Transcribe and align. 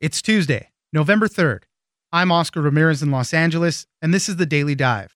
It's 0.00 0.22
Tuesday, 0.22 0.70
November 0.92 1.26
3rd. 1.26 1.64
I'm 2.12 2.30
Oscar 2.30 2.60
Ramirez 2.62 3.02
in 3.02 3.10
Los 3.10 3.34
Angeles, 3.34 3.84
and 4.00 4.14
this 4.14 4.28
is 4.28 4.36
the 4.36 4.46
Daily 4.46 4.76
Dive. 4.76 5.12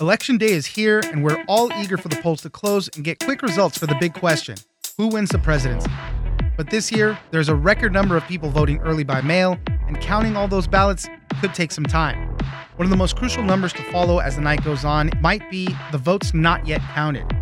Election 0.00 0.36
day 0.36 0.50
is 0.50 0.66
here, 0.66 0.98
and 0.98 1.22
we're 1.22 1.44
all 1.46 1.72
eager 1.74 1.96
for 1.96 2.08
the 2.08 2.16
polls 2.16 2.40
to 2.42 2.50
close 2.50 2.88
and 2.96 3.04
get 3.04 3.20
quick 3.20 3.40
results 3.40 3.78
for 3.78 3.86
the 3.86 3.94
big 4.00 4.14
question 4.14 4.56
who 4.96 5.06
wins 5.06 5.28
the 5.28 5.38
presidency? 5.38 5.88
But 6.56 6.70
this 6.70 6.90
year, 6.90 7.16
there's 7.30 7.48
a 7.48 7.54
record 7.54 7.92
number 7.92 8.16
of 8.16 8.26
people 8.26 8.50
voting 8.50 8.80
early 8.80 9.04
by 9.04 9.20
mail, 9.20 9.60
and 9.86 10.00
counting 10.00 10.36
all 10.36 10.48
those 10.48 10.66
ballots 10.66 11.08
could 11.40 11.54
take 11.54 11.70
some 11.70 11.84
time. 11.84 12.36
One 12.74 12.86
of 12.86 12.90
the 12.90 12.96
most 12.96 13.14
crucial 13.14 13.44
numbers 13.44 13.72
to 13.74 13.82
follow 13.92 14.18
as 14.18 14.34
the 14.34 14.42
night 14.42 14.64
goes 14.64 14.84
on 14.84 15.12
might 15.20 15.48
be 15.52 15.68
the 15.92 15.98
votes 15.98 16.34
not 16.34 16.66
yet 16.66 16.80
counted. 16.94 17.32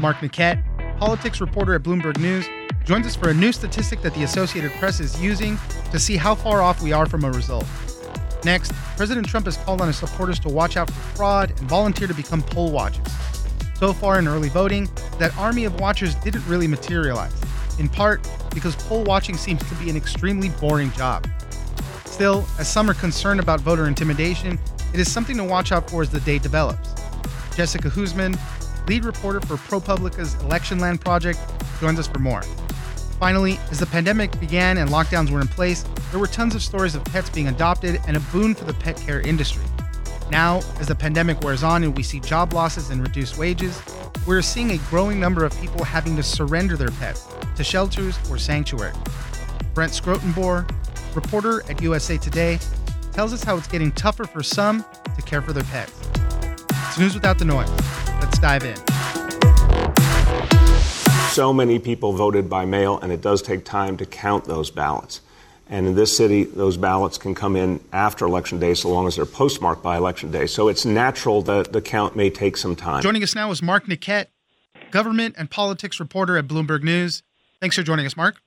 Mark 0.00 0.18
Niquette, 0.18 0.64
politics 1.00 1.40
reporter 1.40 1.74
at 1.74 1.82
Bloomberg 1.82 2.18
News, 2.18 2.46
joins 2.84 3.06
us 3.06 3.16
for 3.16 3.30
a 3.30 3.34
new 3.34 3.52
statistic 3.52 4.02
that 4.02 4.14
the 4.14 4.22
Associated 4.22 4.70
Press 4.72 5.00
is 5.00 5.18
using 5.20 5.58
to 5.90 5.98
see 5.98 6.14
how 6.18 6.34
far 6.34 6.60
off 6.60 6.82
we 6.82 6.92
are 6.92 7.06
from 7.06 7.24
a 7.24 7.30
result. 7.30 7.64
Next, 8.44 8.70
President 8.98 9.26
Trump 9.26 9.46
has 9.46 9.56
called 9.56 9.80
on 9.80 9.86
his 9.86 9.96
supporters 9.96 10.38
to 10.40 10.50
watch 10.50 10.76
out 10.76 10.90
for 10.90 11.16
fraud 11.16 11.50
and 11.58 11.60
volunteer 11.60 12.06
to 12.06 12.12
become 12.12 12.42
poll 12.42 12.70
watchers. 12.70 13.06
So 13.76 13.94
far 13.94 14.18
in 14.18 14.28
early 14.28 14.50
voting, 14.50 14.90
that 15.18 15.34
army 15.38 15.64
of 15.64 15.80
watchers 15.80 16.14
didn't 16.16 16.46
really 16.46 16.66
materialize, 16.66 17.32
in 17.78 17.88
part 17.88 18.28
because 18.52 18.76
poll 18.76 19.02
watching 19.04 19.38
seems 19.38 19.66
to 19.70 19.74
be 19.76 19.88
an 19.88 19.96
extremely 19.96 20.50
boring 20.60 20.92
job. 20.92 21.26
Still, 22.04 22.44
as 22.58 22.70
some 22.70 22.90
are 22.90 22.94
concerned 22.94 23.40
about 23.40 23.60
voter 23.60 23.88
intimidation, 23.88 24.58
it 24.92 25.00
is 25.00 25.10
something 25.10 25.38
to 25.38 25.44
watch 25.44 25.72
out 25.72 25.88
for 25.88 26.02
as 26.02 26.10
the 26.10 26.20
day 26.20 26.38
develops. 26.38 26.92
Jessica 27.56 27.88
Huseman, 27.88 28.38
lead 28.90 29.04
reporter 29.04 29.40
for 29.42 29.54
ProPublica's 29.54 30.34
Electionland 30.42 31.00
project, 31.00 31.38
joins 31.78 32.00
us 32.00 32.08
for 32.08 32.18
more. 32.18 32.42
Finally, 33.20 33.56
as 33.70 33.78
the 33.78 33.86
pandemic 33.86 34.38
began 34.40 34.78
and 34.78 34.90
lockdowns 34.90 35.30
were 35.30 35.40
in 35.40 35.46
place, 35.46 35.84
there 36.10 36.18
were 36.18 36.26
tons 36.26 36.56
of 36.56 36.62
stories 36.62 36.96
of 36.96 37.04
pets 37.04 37.30
being 37.30 37.46
adopted 37.46 38.00
and 38.08 38.16
a 38.16 38.20
boon 38.32 38.52
for 38.52 38.64
the 38.64 38.74
pet 38.74 38.96
care 38.96 39.20
industry. 39.20 39.62
Now, 40.32 40.56
as 40.80 40.88
the 40.88 40.96
pandemic 40.96 41.40
wears 41.42 41.62
on 41.62 41.84
and 41.84 41.96
we 41.96 42.02
see 42.02 42.18
job 42.18 42.52
losses 42.52 42.90
and 42.90 43.00
reduced 43.00 43.38
wages, 43.38 43.80
we're 44.26 44.42
seeing 44.42 44.72
a 44.72 44.78
growing 44.90 45.20
number 45.20 45.44
of 45.44 45.56
people 45.60 45.84
having 45.84 46.16
to 46.16 46.22
surrender 46.24 46.76
their 46.76 46.90
pets 46.90 47.28
to 47.54 47.62
shelters 47.62 48.18
or 48.28 48.38
sanctuaries. 48.38 48.96
Brent 49.72 49.92
Schrotenboer, 49.92 50.68
reporter 51.14 51.62
at 51.70 51.80
USA 51.80 52.16
Today, 52.16 52.58
tells 53.12 53.32
us 53.32 53.44
how 53.44 53.56
it's 53.56 53.68
getting 53.68 53.92
tougher 53.92 54.24
for 54.24 54.42
some 54.42 54.84
to 55.14 55.22
care 55.22 55.42
for 55.42 55.52
their 55.52 55.62
pets. 55.64 55.92
It's 56.88 56.98
news 56.98 57.14
without 57.14 57.38
the 57.38 57.44
noise. 57.44 57.70
Let's 58.42 58.62
dive 58.62 58.64
in. 58.64 58.76
So 61.30 61.52
many 61.52 61.78
people 61.78 62.12
voted 62.12 62.48
by 62.48 62.64
mail, 62.64 62.98
and 63.00 63.12
it 63.12 63.20
does 63.20 63.42
take 63.42 63.64
time 63.64 63.96
to 63.98 64.06
count 64.06 64.46
those 64.46 64.70
ballots. 64.70 65.20
And 65.68 65.86
in 65.86 65.94
this 65.94 66.16
city, 66.16 66.44
those 66.44 66.76
ballots 66.76 67.18
can 67.18 67.34
come 67.34 67.54
in 67.54 67.80
after 67.92 68.24
Election 68.24 68.58
Day 68.58 68.74
so 68.74 68.88
long 68.88 69.06
as 69.06 69.16
they're 69.16 69.26
postmarked 69.26 69.82
by 69.82 69.96
Election 69.96 70.30
Day. 70.32 70.46
So 70.46 70.68
it's 70.68 70.84
natural 70.84 71.42
that 71.42 71.72
the 71.72 71.80
count 71.80 72.16
may 72.16 72.30
take 72.30 72.56
some 72.56 72.74
time. 72.74 73.02
Joining 73.02 73.22
us 73.22 73.34
now 73.34 73.50
is 73.50 73.62
Mark 73.62 73.86
Niquette, 73.86 74.26
government 74.90 75.36
and 75.38 75.48
politics 75.50 76.00
reporter 76.00 76.36
at 76.36 76.48
Bloomberg 76.48 76.82
News. 76.82 77.22
Thanks 77.60 77.76
for 77.76 77.82
joining 77.84 78.06
us, 78.06 78.16
Mark. 78.16 78.40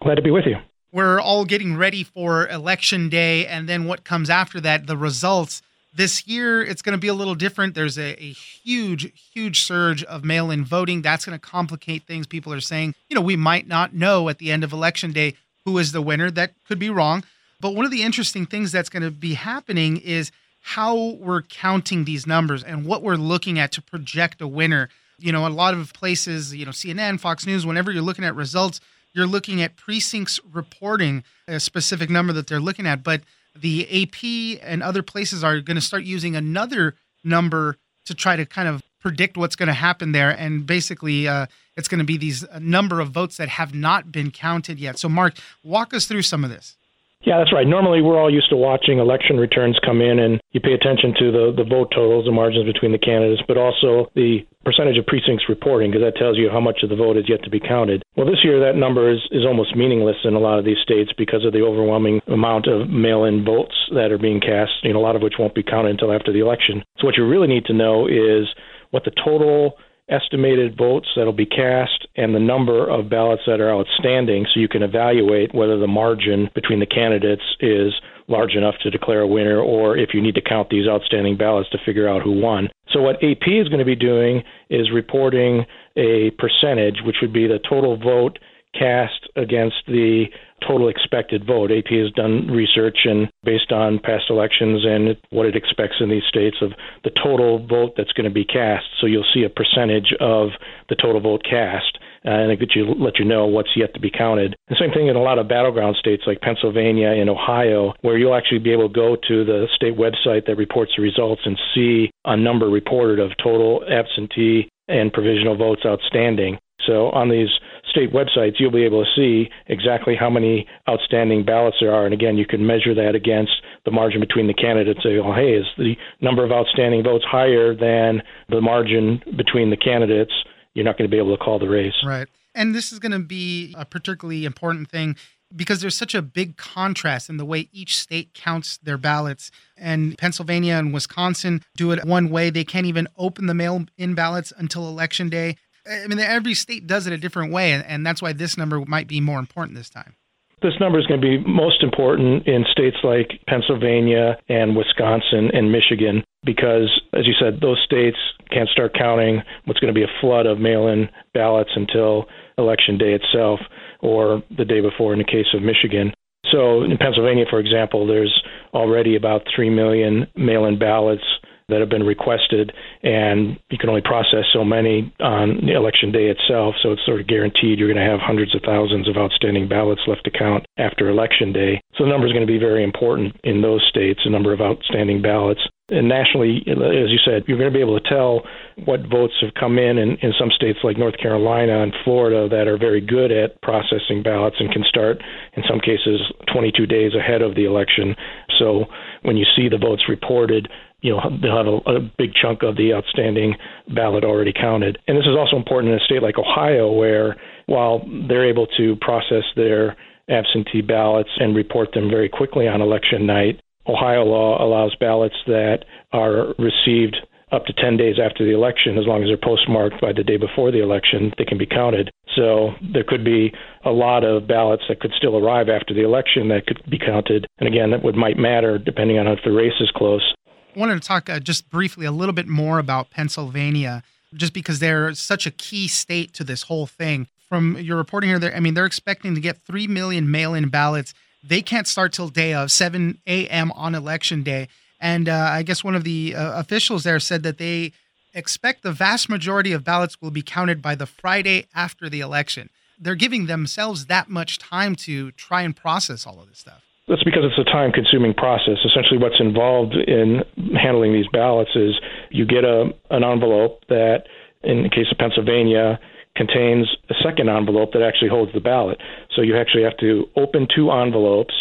Glad 0.00 0.14
to 0.14 0.22
be 0.22 0.30
with 0.30 0.46
you. 0.46 0.56
We're 0.90 1.20
all 1.20 1.44
getting 1.44 1.76
ready 1.76 2.04
for 2.04 2.48
Election 2.48 3.10
Day 3.10 3.46
and 3.46 3.68
then 3.68 3.84
what 3.84 4.04
comes 4.04 4.30
after 4.30 4.60
that, 4.60 4.86
the 4.86 4.96
results. 4.96 5.60
This 5.96 6.26
year, 6.26 6.62
it's 6.62 6.82
going 6.82 6.94
to 6.94 7.00
be 7.00 7.08
a 7.08 7.14
little 7.14 7.36
different. 7.36 7.74
There's 7.74 7.98
a, 7.98 8.20
a 8.20 8.32
huge, 8.32 9.12
huge 9.32 9.62
surge 9.62 10.02
of 10.04 10.24
mail 10.24 10.50
in 10.50 10.64
voting. 10.64 11.02
That's 11.02 11.24
going 11.24 11.38
to 11.38 11.44
complicate 11.44 12.04
things. 12.04 12.26
People 12.26 12.52
are 12.52 12.60
saying, 12.60 12.94
you 13.08 13.14
know, 13.14 13.20
we 13.20 13.36
might 13.36 13.68
not 13.68 13.94
know 13.94 14.28
at 14.28 14.38
the 14.38 14.50
end 14.50 14.64
of 14.64 14.72
Election 14.72 15.12
Day 15.12 15.34
who 15.64 15.78
is 15.78 15.92
the 15.92 16.02
winner. 16.02 16.30
That 16.30 16.52
could 16.66 16.78
be 16.78 16.90
wrong. 16.90 17.22
But 17.60 17.74
one 17.74 17.84
of 17.84 17.90
the 17.90 18.02
interesting 18.02 18.44
things 18.44 18.72
that's 18.72 18.88
going 18.88 19.04
to 19.04 19.10
be 19.10 19.34
happening 19.34 19.96
is 19.98 20.32
how 20.60 21.12
we're 21.20 21.42
counting 21.42 22.04
these 22.04 22.26
numbers 22.26 22.64
and 22.64 22.86
what 22.86 23.02
we're 23.02 23.16
looking 23.16 23.58
at 23.58 23.70
to 23.72 23.82
project 23.82 24.40
a 24.40 24.48
winner. 24.48 24.88
You 25.18 25.30
know, 25.30 25.46
a 25.46 25.48
lot 25.48 25.74
of 25.74 25.92
places, 25.92 26.54
you 26.54 26.64
know, 26.64 26.72
CNN, 26.72 27.20
Fox 27.20 27.46
News, 27.46 27.64
whenever 27.64 27.92
you're 27.92 28.02
looking 28.02 28.24
at 28.24 28.34
results, 28.34 28.80
you're 29.12 29.26
looking 29.26 29.62
at 29.62 29.76
precincts 29.76 30.40
reporting 30.52 31.22
a 31.46 31.60
specific 31.60 32.10
number 32.10 32.32
that 32.32 32.46
they're 32.46 32.60
looking 32.60 32.86
at. 32.86 33.02
But 33.04 33.20
the 33.54 34.02
AP 34.02 34.60
and 34.62 34.82
other 34.82 35.02
places 35.02 35.44
are 35.44 35.60
going 35.60 35.76
to 35.76 35.80
start 35.80 36.04
using 36.04 36.36
another 36.36 36.94
number 37.22 37.76
to 38.06 38.14
try 38.14 38.36
to 38.36 38.44
kind 38.44 38.68
of 38.68 38.82
predict 39.00 39.36
what's 39.36 39.56
going 39.56 39.66
to 39.68 39.74
happen 39.74 40.12
there. 40.12 40.30
And 40.30 40.66
basically, 40.66 41.28
uh, 41.28 41.46
it's 41.76 41.88
going 41.88 41.98
to 41.98 42.04
be 42.04 42.16
these 42.16 42.44
number 42.58 43.00
of 43.00 43.10
votes 43.10 43.36
that 43.36 43.48
have 43.48 43.74
not 43.74 44.10
been 44.10 44.30
counted 44.30 44.78
yet. 44.78 44.98
So, 44.98 45.08
Mark, 45.08 45.34
walk 45.62 45.92
us 45.92 46.06
through 46.06 46.22
some 46.22 46.44
of 46.44 46.50
this. 46.50 46.76
Yeah, 47.24 47.38
that's 47.38 47.52
right. 47.52 47.66
Normally, 47.66 48.02
we're 48.02 48.20
all 48.20 48.32
used 48.32 48.50
to 48.50 48.56
watching 48.56 48.98
election 48.98 49.38
returns 49.38 49.80
come 49.84 50.02
in, 50.02 50.18
and 50.18 50.40
you 50.52 50.60
pay 50.60 50.76
attention 50.76 51.14
to 51.18 51.32
the, 51.32 51.44
the 51.56 51.64
vote 51.64 51.88
totals, 51.88 52.26
the 52.26 52.32
margins 52.32 52.68
between 52.68 52.92
the 52.92 53.00
candidates, 53.00 53.40
but 53.48 53.56
also 53.56 54.12
the 54.14 54.44
percentage 54.62 54.98
of 54.98 55.06
precincts 55.06 55.48
reporting, 55.48 55.90
because 55.90 56.04
that 56.04 56.20
tells 56.20 56.36
you 56.36 56.50
how 56.52 56.60
much 56.60 56.84
of 56.84 56.90
the 56.90 56.96
vote 56.96 57.16
is 57.16 57.24
yet 57.26 57.42
to 57.44 57.50
be 57.50 57.60
counted. 57.60 58.02
Well, 58.16 58.26
this 58.26 58.44
year, 58.44 58.60
that 58.60 58.76
number 58.76 59.10
is, 59.10 59.20
is 59.32 59.48
almost 59.48 59.74
meaningless 59.74 60.20
in 60.24 60.34
a 60.34 60.38
lot 60.38 60.58
of 60.58 60.66
these 60.66 60.80
states 60.84 61.12
because 61.16 61.44
of 61.44 61.52
the 61.52 61.64
overwhelming 61.64 62.20
amount 62.28 62.68
of 62.68 62.90
mail 62.90 63.24
in 63.24 63.44
votes 63.44 63.74
that 63.96 64.12
are 64.12 64.20
being 64.20 64.40
cast, 64.40 64.84
you 64.84 64.92
know, 64.92 65.00
a 65.00 65.04
lot 65.04 65.16
of 65.16 65.22
which 65.22 65.34
won't 65.38 65.54
be 65.54 65.62
counted 65.62 65.96
until 65.96 66.12
after 66.12 66.30
the 66.30 66.40
election. 66.40 66.84
So, 67.00 67.06
what 67.06 67.16
you 67.16 67.26
really 67.26 67.48
need 67.48 67.64
to 67.66 67.72
know 67.72 68.06
is 68.06 68.52
what 68.90 69.04
the 69.04 69.12
total 69.24 69.80
estimated 70.08 70.76
votes 70.76 71.08
that'll 71.16 71.32
be 71.32 71.46
cast 71.46 72.06
and 72.16 72.34
the 72.34 72.40
number 72.40 72.88
of 72.88 73.08
ballots 73.08 73.42
that 73.46 73.60
are 73.60 73.72
outstanding 73.72 74.44
so 74.52 74.60
you 74.60 74.68
can 74.68 74.82
evaluate 74.82 75.54
whether 75.54 75.78
the 75.78 75.86
margin 75.86 76.50
between 76.54 76.80
the 76.80 76.86
candidates 76.86 77.42
is 77.60 77.92
large 78.28 78.54
enough 78.54 78.74
to 78.82 78.90
declare 78.90 79.20
a 79.20 79.26
winner 79.26 79.60
or 79.60 79.96
if 79.96 80.10
you 80.12 80.20
need 80.20 80.34
to 80.34 80.42
count 80.42 80.68
these 80.68 80.86
outstanding 80.86 81.36
ballots 81.36 81.68
to 81.70 81.78
figure 81.84 82.08
out 82.08 82.22
who 82.22 82.32
won. 82.40 82.68
So 82.92 83.00
what 83.00 83.16
AP 83.16 83.48
is 83.48 83.68
going 83.68 83.78
to 83.78 83.84
be 83.84 83.96
doing 83.96 84.42
is 84.70 84.90
reporting 84.92 85.64
a 85.96 86.30
percentage 86.38 86.96
which 87.04 87.16
would 87.22 87.32
be 87.32 87.46
the 87.46 87.58
total 87.68 87.96
vote 87.96 88.38
cast 88.78 89.28
against 89.36 89.76
the 89.86 90.26
total 90.66 90.88
expected 90.88 91.46
vote. 91.46 91.70
AP 91.70 91.90
has 91.90 92.10
done 92.12 92.48
research 92.48 92.98
and 93.04 93.28
based 93.44 93.72
on 93.72 93.98
past 93.98 94.24
elections 94.30 94.84
and 94.84 95.16
what 95.30 95.46
it 95.46 95.56
expects 95.56 95.96
in 96.00 96.08
these 96.08 96.24
states 96.28 96.56
of 96.62 96.72
the 97.04 97.10
total 97.22 97.64
vote 97.66 97.92
that's 97.96 98.12
going 98.12 98.28
to 98.28 98.34
be 98.34 98.44
cast. 98.44 98.84
So 99.00 99.06
you'll 99.06 99.26
see 99.34 99.44
a 99.44 99.50
percentage 99.50 100.14
of 100.20 100.50
the 100.88 100.96
total 100.96 101.20
vote 101.20 101.42
cast. 101.48 101.98
Uh, 102.26 102.30
and 102.30 102.52
it 102.52 102.72
you, 102.74 102.86
let 102.94 103.18
you 103.18 103.24
know 103.24 103.46
what's 103.46 103.76
yet 103.76 103.92
to 103.92 104.00
be 104.00 104.10
counted. 104.10 104.56
The 104.68 104.76
same 104.80 104.92
thing 104.92 105.08
in 105.08 105.16
a 105.16 105.22
lot 105.22 105.38
of 105.38 105.46
battleground 105.46 105.96
states 105.96 106.22
like 106.26 106.40
Pennsylvania 106.40 107.08
and 107.08 107.28
Ohio, 107.28 107.92
where 108.00 108.16
you'll 108.16 108.34
actually 108.34 108.60
be 108.60 108.72
able 108.72 108.88
to 108.88 108.94
go 108.94 109.14
to 109.28 109.44
the 109.44 109.66
state 109.76 109.98
website 109.98 110.46
that 110.46 110.56
reports 110.56 110.92
the 110.96 111.02
results 111.02 111.42
and 111.44 111.58
see 111.74 112.10
a 112.24 112.34
number 112.34 112.70
reported 112.70 113.20
of 113.20 113.32
total 113.42 113.84
absentee 113.90 114.70
and 114.88 115.12
provisional 115.12 115.54
votes 115.56 115.82
outstanding. 115.84 116.56
So 116.86 117.10
on 117.10 117.28
these 117.28 117.48
state 117.94 118.12
websites, 118.12 118.54
you'll 118.58 118.70
be 118.70 118.84
able 118.84 119.04
to 119.04 119.10
see 119.14 119.48
exactly 119.66 120.16
how 120.18 120.28
many 120.28 120.66
outstanding 120.88 121.44
ballots 121.44 121.76
there 121.80 121.94
are. 121.94 122.04
And 122.04 122.14
again, 122.14 122.36
you 122.36 122.46
can 122.46 122.66
measure 122.66 122.94
that 122.94 123.14
against 123.14 123.52
the 123.84 123.90
margin 123.90 124.20
between 124.20 124.46
the 124.46 124.54
candidates. 124.54 125.00
Say, 125.02 125.18
well, 125.18 125.34
hey, 125.34 125.54
is 125.54 125.66
the 125.78 125.94
number 126.20 126.44
of 126.44 126.52
outstanding 126.52 127.04
votes 127.04 127.24
higher 127.28 127.74
than 127.74 128.22
the 128.48 128.60
margin 128.60 129.22
between 129.36 129.70
the 129.70 129.76
candidates? 129.76 130.32
You're 130.74 130.84
not 130.84 130.98
going 130.98 131.08
to 131.08 131.14
be 131.14 131.18
able 131.18 131.36
to 131.36 131.42
call 131.42 131.58
the 131.58 131.68
race. 131.68 131.94
Right. 132.04 132.26
And 132.54 132.74
this 132.74 132.92
is 132.92 132.98
going 132.98 133.12
to 133.12 133.18
be 133.18 133.74
a 133.76 133.84
particularly 133.84 134.44
important 134.44 134.90
thing 134.90 135.16
because 135.54 135.80
there's 135.80 135.96
such 135.96 136.14
a 136.14 136.22
big 136.22 136.56
contrast 136.56 137.28
in 137.28 137.36
the 137.36 137.44
way 137.44 137.68
each 137.72 137.96
state 137.96 138.34
counts 138.34 138.78
their 138.78 138.98
ballots. 138.98 139.50
And 139.76 140.16
Pennsylvania 140.18 140.74
and 140.74 140.92
Wisconsin 140.92 141.62
do 141.76 141.92
it 141.92 142.04
one 142.04 142.30
way. 142.30 142.50
They 142.50 142.64
can't 142.64 142.86
even 142.86 143.08
open 143.16 143.46
the 143.46 143.54
mail 143.54 143.84
in 143.96 144.14
ballots 144.14 144.52
until 144.56 144.88
election 144.88 145.28
day. 145.28 145.56
I 145.86 146.06
mean, 146.06 146.18
every 146.18 146.54
state 146.54 146.86
does 146.86 147.06
it 147.06 147.12
a 147.12 147.18
different 147.18 147.52
way, 147.52 147.72
and 147.72 148.06
that's 148.06 148.22
why 148.22 148.32
this 148.32 148.56
number 148.56 148.80
might 148.86 149.06
be 149.06 149.20
more 149.20 149.38
important 149.38 149.76
this 149.76 149.90
time. 149.90 150.14
This 150.62 150.74
number 150.80 150.98
is 150.98 151.06
going 151.06 151.20
to 151.20 151.26
be 151.26 151.38
most 151.46 151.82
important 151.82 152.46
in 152.46 152.64
states 152.72 152.96
like 153.04 153.38
Pennsylvania 153.46 154.38
and 154.48 154.74
Wisconsin 154.74 155.50
and 155.52 155.70
Michigan 155.70 156.24
because, 156.42 157.02
as 157.12 157.26
you 157.26 157.34
said, 157.38 157.60
those 157.60 157.82
states 157.84 158.16
can't 158.50 158.68
start 158.70 158.94
counting 158.94 159.42
what's 159.66 159.78
going 159.80 159.92
to 159.92 159.98
be 159.98 160.04
a 160.04 160.20
flood 160.22 160.46
of 160.46 160.58
mail 160.58 160.88
in 160.88 161.10
ballots 161.34 161.70
until 161.76 162.26
election 162.56 162.96
day 162.96 163.12
itself 163.12 163.60
or 164.00 164.42
the 164.56 164.64
day 164.64 164.80
before 164.80 165.12
in 165.12 165.18
the 165.18 165.24
case 165.24 165.52
of 165.52 165.62
Michigan. 165.62 166.14
So 166.50 166.82
in 166.82 166.96
Pennsylvania, 166.96 167.44
for 167.50 167.58
example, 167.58 168.06
there's 168.06 168.42
already 168.72 169.16
about 169.16 169.42
3 169.54 169.68
million 169.68 170.26
mail 170.36 170.64
in 170.64 170.78
ballots 170.78 171.24
that 171.68 171.80
have 171.80 171.88
been 171.88 172.02
requested, 172.04 172.72
and 173.02 173.58
you 173.70 173.78
can 173.78 173.88
only 173.88 174.02
process 174.02 174.44
so 174.52 174.64
many 174.64 175.12
on 175.20 175.68
election 175.68 176.12
day 176.12 176.28
itself. 176.28 176.74
So 176.82 176.92
it's 176.92 177.04
sort 177.06 177.20
of 177.20 177.26
guaranteed 177.26 177.78
you're 177.78 177.92
going 177.92 178.04
to 178.04 178.10
have 178.10 178.20
hundreds 178.20 178.54
of 178.54 178.62
thousands 178.66 179.08
of 179.08 179.16
outstanding 179.16 179.68
ballots 179.68 180.02
left 180.06 180.24
to 180.24 180.30
count 180.30 180.66
after 180.76 181.08
election 181.08 181.52
day. 181.52 181.80
So 181.96 182.04
the 182.04 182.10
number 182.10 182.26
is 182.26 182.32
going 182.32 182.46
to 182.46 182.52
be 182.52 182.58
very 182.58 182.84
important 182.84 183.36
in 183.44 183.62
those 183.62 183.84
states, 183.88 184.20
the 184.24 184.30
number 184.30 184.52
of 184.52 184.60
outstanding 184.60 185.22
ballots. 185.22 185.60
And 185.90 186.08
nationally, 186.08 186.64
as 186.66 187.12
you 187.12 187.18
said, 187.24 187.44
you're 187.46 187.58
going 187.58 187.70
to 187.70 187.76
be 187.76 187.82
able 187.82 188.00
to 188.00 188.08
tell 188.08 188.42
what 188.86 189.00
votes 189.10 189.34
have 189.42 189.52
come 189.52 189.78
in, 189.78 189.98
in 189.98 190.16
in 190.22 190.32
some 190.38 190.50
states 190.50 190.78
like 190.82 190.96
North 190.96 191.18
Carolina 191.18 191.82
and 191.82 191.92
Florida 192.04 192.48
that 192.48 192.66
are 192.66 192.78
very 192.78 193.02
good 193.02 193.30
at 193.30 193.60
processing 193.60 194.22
ballots 194.22 194.56
and 194.58 194.72
can 194.72 194.82
start, 194.84 195.22
in 195.56 195.62
some 195.68 195.80
cases, 195.80 196.20
22 196.52 196.86
days 196.86 197.12
ahead 197.14 197.42
of 197.42 197.54
the 197.54 197.66
election. 197.66 198.16
So 198.58 198.86
when 199.22 199.36
you 199.36 199.44
see 199.54 199.68
the 199.68 199.76
votes 199.76 200.04
reported, 200.08 200.68
you 201.04 201.10
know 201.10 201.20
they'll 201.40 201.56
have 201.56 201.66
a, 201.66 201.98
a 201.98 202.10
big 202.18 202.32
chunk 202.34 202.62
of 202.62 202.76
the 202.76 202.94
outstanding 202.94 203.54
ballot 203.94 204.24
already 204.24 204.52
counted. 204.52 204.98
And 205.06 205.16
this 205.16 205.26
is 205.26 205.36
also 205.38 205.56
important 205.56 205.92
in 205.92 206.00
a 206.00 206.04
state 206.04 206.22
like 206.22 206.38
Ohio, 206.38 206.90
where 206.90 207.36
while 207.66 208.00
they're 208.26 208.48
able 208.48 208.66
to 208.78 208.96
process 208.96 209.44
their 209.54 209.96
absentee 210.30 210.80
ballots 210.80 211.28
and 211.36 211.54
report 211.54 211.92
them 211.92 212.08
very 212.08 212.30
quickly 212.30 212.66
on 212.66 212.80
election 212.80 213.26
night, 213.26 213.60
Ohio 213.86 214.24
law 214.24 214.64
allows 214.64 214.96
ballots 214.98 215.36
that 215.46 215.84
are 216.12 216.54
received 216.58 217.16
up 217.52 217.66
to 217.66 217.72
10 217.74 217.98
days 217.98 218.16
after 218.18 218.44
the 218.44 218.54
election, 218.54 218.98
as 218.98 219.06
long 219.06 219.22
as 219.22 219.28
they're 219.28 219.36
postmarked 219.36 220.00
by 220.00 220.12
the 220.12 220.24
day 220.24 220.38
before 220.38 220.72
the 220.72 220.82
election, 220.82 221.32
they 221.38 221.44
can 221.44 221.58
be 221.58 221.66
counted. 221.66 222.10
So 222.34 222.70
there 222.92 223.04
could 223.06 223.24
be 223.24 223.52
a 223.84 223.90
lot 223.90 224.24
of 224.24 224.48
ballots 224.48 224.82
that 224.88 225.00
could 225.00 225.12
still 225.16 225.36
arrive 225.36 225.68
after 225.68 225.94
the 225.94 226.02
election 226.02 226.48
that 226.48 226.66
could 226.66 226.82
be 226.90 226.98
counted. 226.98 227.46
And 227.58 227.68
again, 227.68 227.90
that 227.90 228.02
would 228.02 228.16
might 228.16 228.38
matter 228.38 228.78
depending 228.78 229.18
on 229.18 229.28
if 229.28 229.38
the 229.44 229.52
race 229.52 229.78
is 229.78 229.92
close. 229.94 230.34
Wanted 230.76 231.00
to 231.00 231.06
talk 231.06 231.30
uh, 231.30 231.40
just 231.40 231.70
briefly 231.70 232.06
a 232.06 232.12
little 232.12 232.32
bit 232.32 232.48
more 232.48 232.78
about 232.78 233.10
Pennsylvania, 233.10 234.02
just 234.34 234.52
because 234.52 234.78
they're 234.78 235.14
such 235.14 235.46
a 235.46 235.50
key 235.50 235.88
state 235.88 236.32
to 236.34 236.44
this 236.44 236.62
whole 236.62 236.86
thing. 236.86 237.28
From 237.48 237.78
your 237.78 237.96
reporting 237.96 238.30
here, 238.30 238.52
I 238.54 238.58
mean, 238.60 238.74
they're 238.74 238.86
expecting 238.86 239.34
to 239.34 239.40
get 239.40 239.58
3 239.58 239.86
million 239.86 240.30
mail 240.30 240.54
in 240.54 240.68
ballots 240.68 241.14
they 241.46 241.60
can't 241.60 241.86
start 241.86 242.12
till 242.12 242.28
day 242.28 242.54
of 242.54 242.72
7 242.72 243.18
a.m. 243.26 243.70
on 243.72 243.94
election 243.94 244.42
day. 244.42 244.68
And 245.00 245.28
uh, 245.28 245.48
I 245.52 245.62
guess 245.62 245.84
one 245.84 245.94
of 245.94 246.04
the 246.04 246.34
uh, 246.34 246.58
officials 246.58 247.04
there 247.04 247.20
said 247.20 247.42
that 247.42 247.58
they 247.58 247.92
expect 248.32 248.82
the 248.82 248.92
vast 248.92 249.28
majority 249.28 249.72
of 249.72 249.84
ballots 249.84 250.20
will 250.20 250.30
be 250.30 250.42
counted 250.42 250.80
by 250.80 250.94
the 250.94 251.06
Friday 251.06 251.66
after 251.74 252.08
the 252.08 252.20
election. 252.20 252.70
They're 252.98 253.14
giving 253.14 253.46
themselves 253.46 254.06
that 254.06 254.30
much 254.30 254.58
time 254.58 254.94
to 254.96 255.32
try 255.32 255.62
and 255.62 255.76
process 255.76 256.26
all 256.26 256.40
of 256.40 256.48
this 256.48 256.60
stuff. 256.60 256.82
That's 257.06 257.22
because 257.22 257.44
it's 257.44 257.58
a 257.58 257.70
time 257.70 257.92
consuming 257.92 258.32
process. 258.32 258.78
Essentially, 258.84 259.18
what's 259.18 259.40
involved 259.40 259.94
in 259.94 260.42
handling 260.74 261.12
these 261.12 261.28
ballots 261.32 261.70
is 261.74 261.92
you 262.30 262.46
get 262.46 262.64
a, 262.64 262.90
an 263.10 263.22
envelope 263.22 263.84
that, 263.88 264.24
in 264.62 264.82
the 264.82 264.88
case 264.88 265.06
of 265.12 265.18
Pennsylvania, 265.18 266.00
contains 266.34 266.88
a 267.10 267.14
second 267.22 267.48
envelope 267.48 267.92
that 267.92 268.02
actually 268.02 268.28
holds 268.28 268.52
the 268.52 268.60
ballot. 268.60 268.98
So 269.36 269.42
you 269.42 269.56
actually 269.56 269.84
have 269.84 269.96
to 269.98 270.24
open 270.36 270.66
two 270.74 270.90
envelopes, 270.90 271.54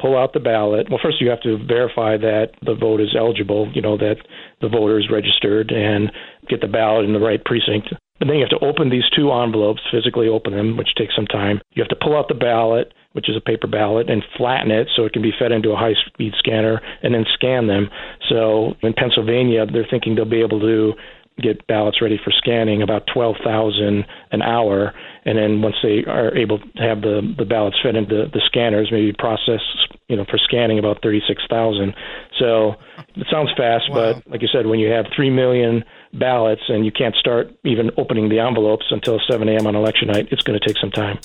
pull 0.00 0.16
out 0.16 0.32
the 0.32 0.40
ballot. 0.40 0.88
Well, 0.88 1.00
first 1.02 1.20
you 1.20 1.28
have 1.28 1.42
to 1.42 1.58
verify 1.66 2.16
that 2.16 2.52
the 2.64 2.74
vote 2.74 3.00
is 3.00 3.14
eligible, 3.18 3.70
you 3.74 3.82
know, 3.82 3.98
that 3.98 4.16
the 4.60 4.68
voter 4.68 4.98
is 4.98 5.10
registered 5.10 5.72
and 5.72 6.10
get 6.48 6.60
the 6.60 6.68
ballot 6.68 7.04
in 7.04 7.12
the 7.12 7.20
right 7.20 7.44
precinct. 7.44 7.88
But 8.18 8.28
then 8.28 8.36
you 8.36 8.46
have 8.48 8.58
to 8.60 8.64
open 8.64 8.90
these 8.90 9.08
two 9.14 9.32
envelopes, 9.32 9.82
physically 9.90 10.28
open 10.28 10.54
them, 10.54 10.76
which 10.76 10.94
takes 10.96 11.16
some 11.16 11.26
time. 11.26 11.60
You 11.72 11.82
have 11.82 11.90
to 11.90 11.96
pull 12.00 12.16
out 12.16 12.28
the 12.28 12.34
ballot, 12.34 12.94
which 13.14 13.28
is 13.28 13.36
a 13.36 13.40
paper 13.40 13.66
ballot, 13.66 14.10
and 14.10 14.22
flatten 14.36 14.70
it 14.70 14.88
so 14.94 15.04
it 15.04 15.12
can 15.12 15.22
be 15.22 15.32
fed 15.38 15.52
into 15.52 15.70
a 15.70 15.76
high 15.76 15.94
speed 16.06 16.32
scanner 16.38 16.80
and 17.02 17.14
then 17.14 17.24
scan 17.32 17.66
them. 17.66 17.88
So 18.28 18.74
in 18.82 18.92
Pennsylvania, 18.92 19.66
they're 19.66 19.86
thinking 19.88 20.14
they'll 20.14 20.24
be 20.24 20.42
able 20.42 20.60
to 20.60 20.94
get 21.42 21.66
ballots 21.66 22.00
ready 22.00 22.18
for 22.22 22.30
scanning 22.30 22.82
about 22.82 23.06
12,000 23.12 24.04
an 24.30 24.42
hour 24.42 24.92
and 25.24 25.36
then 25.36 25.62
once 25.62 25.74
they 25.82 26.04
are 26.06 26.36
able 26.36 26.60
to 26.60 26.66
have 26.78 27.00
the 27.00 27.34
the 27.36 27.44
ballots 27.44 27.76
fed 27.82 27.96
into 27.96 28.26
the 28.32 28.40
scanners 28.46 28.88
maybe 28.92 29.12
process 29.12 29.60
you 30.08 30.16
know 30.16 30.24
for 30.30 30.38
scanning 30.38 30.78
about 30.78 31.02
36,000 31.02 31.92
so 32.38 32.74
it 33.16 33.26
sounds 33.32 33.50
fast 33.56 33.90
wow. 33.90 34.12
but 34.12 34.30
like 34.30 34.42
you 34.42 34.48
said 34.52 34.66
when 34.66 34.78
you 34.78 34.88
have 34.88 35.06
3 35.16 35.28
million 35.30 35.84
ballots 36.12 36.62
and 36.68 36.84
you 36.84 36.92
can't 36.92 37.16
start 37.16 37.48
even 37.64 37.90
opening 37.96 38.28
the 38.28 38.38
envelopes 38.38 38.86
until 38.90 39.18
7 39.28 39.48
a.m. 39.48 39.66
on 39.66 39.74
election 39.74 40.06
night 40.08 40.28
it's 40.30 40.42
going 40.42 40.58
to 40.58 40.64
take 40.64 40.78
some 40.78 40.92
time 40.92 41.18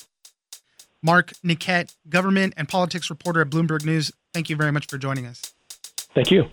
Mark 1.01 1.33
Niquette 1.43 1.95
government 2.09 2.53
and 2.57 2.67
politics 2.67 3.09
reporter 3.09 3.41
at 3.41 3.49
Bloomberg 3.49 3.85
News. 3.85 4.11
Thank 4.33 4.49
you 4.49 4.55
very 4.55 4.71
much 4.71 4.87
for 4.87 4.97
joining 4.97 5.25
us. 5.25 5.53
Thank 6.13 6.31
you. 6.31 6.47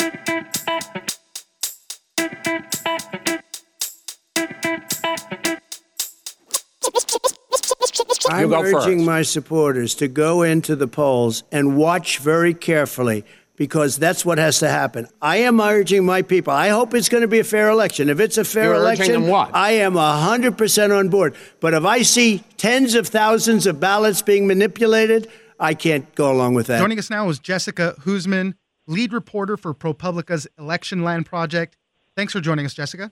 I'm 8.28 8.52
urging 8.52 8.98
first. 8.98 9.06
my 9.06 9.22
supporters 9.22 9.94
to 9.96 10.08
go 10.08 10.42
into 10.42 10.76
the 10.76 10.88
polls 10.88 11.44
and 11.52 11.76
watch 11.76 12.18
very 12.18 12.54
carefully 12.54 13.24
because 13.56 13.96
that's 13.96 14.24
what 14.24 14.38
has 14.38 14.58
to 14.60 14.68
happen. 14.68 15.08
I 15.20 15.38
am 15.38 15.60
urging 15.60 16.04
my 16.04 16.22
people. 16.22 16.52
I 16.52 16.68
hope 16.68 16.94
it's 16.94 17.08
going 17.08 17.22
to 17.22 17.28
be 17.28 17.38
a 17.38 17.44
fair 17.44 17.68
election. 17.70 18.08
If 18.08 18.20
it's 18.20 18.38
a 18.38 18.44
fair 18.44 18.64
You're 18.64 18.74
election, 18.74 19.24
I 19.32 19.70
am 19.72 19.94
100% 19.94 20.98
on 20.98 21.08
board. 21.08 21.34
But 21.60 21.74
if 21.74 21.84
I 21.84 22.02
see 22.02 22.44
tens 22.56 22.94
of 22.94 23.08
thousands 23.08 23.66
of 23.66 23.80
ballots 23.80 24.22
being 24.22 24.46
manipulated, 24.46 25.28
I 25.58 25.74
can't 25.74 26.14
go 26.14 26.30
along 26.30 26.54
with 26.54 26.66
that. 26.66 26.78
Joining 26.78 26.98
us 26.98 27.10
now 27.10 27.28
is 27.28 27.38
Jessica 27.38 27.94
Huseman, 28.00 28.54
lead 28.86 29.12
reporter 29.12 29.56
for 29.56 29.74
ProPublica's 29.74 30.46
Electionland 30.58 31.24
Project. 31.24 31.76
Thanks 32.14 32.32
for 32.32 32.40
joining 32.40 32.66
us, 32.66 32.74
Jessica. 32.74 33.10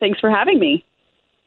Thanks 0.00 0.18
for 0.18 0.30
having 0.30 0.58
me. 0.58 0.84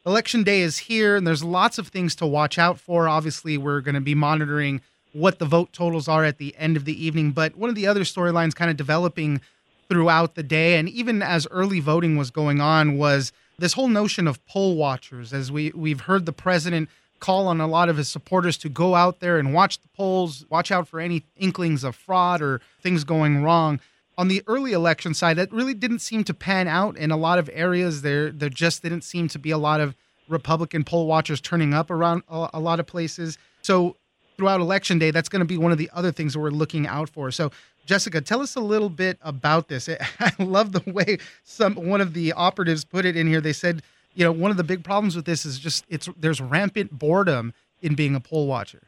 Election 0.06 0.42
day 0.42 0.60
is 0.60 0.78
here, 0.78 1.16
and 1.16 1.26
there's 1.26 1.44
lots 1.44 1.76
of 1.76 1.88
things 1.88 2.14
to 2.16 2.26
watch 2.26 2.58
out 2.58 2.78
for. 2.80 3.08
Obviously, 3.08 3.58
we're 3.58 3.80
going 3.80 3.94
to 3.94 4.00
be 4.00 4.14
monitoring 4.14 4.80
what 5.12 5.38
the 5.38 5.44
vote 5.44 5.72
totals 5.72 6.08
are 6.08 6.24
at 6.24 6.38
the 6.38 6.54
end 6.56 6.76
of 6.76 6.84
the 6.84 7.04
evening. 7.04 7.32
But 7.32 7.56
one 7.56 7.70
of 7.70 7.76
the 7.76 7.86
other 7.86 8.02
storylines 8.02 8.54
kind 8.54 8.70
of 8.70 8.76
developing 8.76 9.40
throughout 9.88 10.34
the 10.34 10.42
day, 10.42 10.76
and 10.76 10.88
even 10.88 11.22
as 11.22 11.46
early 11.50 11.80
voting 11.80 12.16
was 12.16 12.30
going 12.30 12.60
on, 12.60 12.98
was 12.98 13.32
this 13.58 13.72
whole 13.72 13.88
notion 13.88 14.26
of 14.26 14.44
poll 14.46 14.76
watchers. 14.76 15.32
As 15.32 15.50
we, 15.50 15.72
we've 15.74 16.02
heard 16.02 16.26
the 16.26 16.32
president 16.32 16.88
call 17.20 17.48
on 17.48 17.60
a 17.60 17.66
lot 17.66 17.88
of 17.88 17.96
his 17.96 18.08
supporters 18.08 18.56
to 18.58 18.68
go 18.68 18.94
out 18.94 19.20
there 19.20 19.38
and 19.38 19.52
watch 19.52 19.80
the 19.80 19.88
polls, 19.96 20.44
watch 20.50 20.70
out 20.70 20.86
for 20.86 21.00
any 21.00 21.24
inklings 21.36 21.82
of 21.82 21.96
fraud 21.96 22.40
or 22.40 22.60
things 22.82 23.02
going 23.02 23.42
wrong 23.42 23.80
on 24.18 24.26
the 24.26 24.42
early 24.48 24.72
election 24.72 25.14
side, 25.14 25.36
that 25.36 25.50
really 25.52 25.72
didn't 25.72 26.00
seem 26.00 26.24
to 26.24 26.34
pan 26.34 26.66
out 26.66 26.96
in 26.96 27.12
a 27.12 27.16
lot 27.16 27.38
of 27.38 27.48
areas. 27.52 28.02
There, 28.02 28.32
there 28.32 28.48
just 28.48 28.82
didn't 28.82 29.02
seem 29.02 29.28
to 29.28 29.38
be 29.38 29.52
a 29.52 29.58
lot 29.58 29.80
of 29.80 29.94
Republican 30.28 30.82
poll 30.82 31.06
watchers 31.06 31.40
turning 31.40 31.72
up 31.72 31.88
around 31.88 32.24
a, 32.28 32.50
a 32.54 32.60
lot 32.60 32.80
of 32.80 32.86
places. 32.86 33.38
So 33.62 33.96
throughout 34.38 34.60
election 34.60 34.98
day, 34.98 35.10
that's 35.10 35.28
going 35.28 35.40
to 35.40 35.46
be 35.46 35.58
one 35.58 35.72
of 35.72 35.78
the 35.78 35.90
other 35.92 36.12
things 36.12 36.38
we're 36.38 36.50
looking 36.50 36.86
out 36.86 37.10
for. 37.10 37.30
So, 37.30 37.50
Jessica, 37.84 38.20
tell 38.20 38.40
us 38.40 38.54
a 38.56 38.60
little 38.60 38.88
bit 38.88 39.18
about 39.20 39.68
this. 39.68 39.88
I 40.20 40.32
love 40.38 40.72
the 40.72 40.82
way 40.90 41.18
some 41.42 41.74
one 41.74 42.00
of 42.00 42.14
the 42.14 42.32
operatives 42.32 42.84
put 42.84 43.04
it 43.04 43.16
in 43.16 43.26
here. 43.26 43.40
They 43.40 43.52
said, 43.52 43.82
you 44.14 44.24
know, 44.24 44.32
one 44.32 44.50
of 44.50 44.56
the 44.56 44.64
big 44.64 44.84
problems 44.84 45.16
with 45.16 45.26
this 45.26 45.44
is 45.44 45.58
just 45.58 45.84
it's 45.88 46.08
there's 46.16 46.40
rampant 46.40 46.98
boredom 46.98 47.52
in 47.82 47.94
being 47.94 48.14
a 48.14 48.20
poll 48.20 48.46
watcher. 48.46 48.87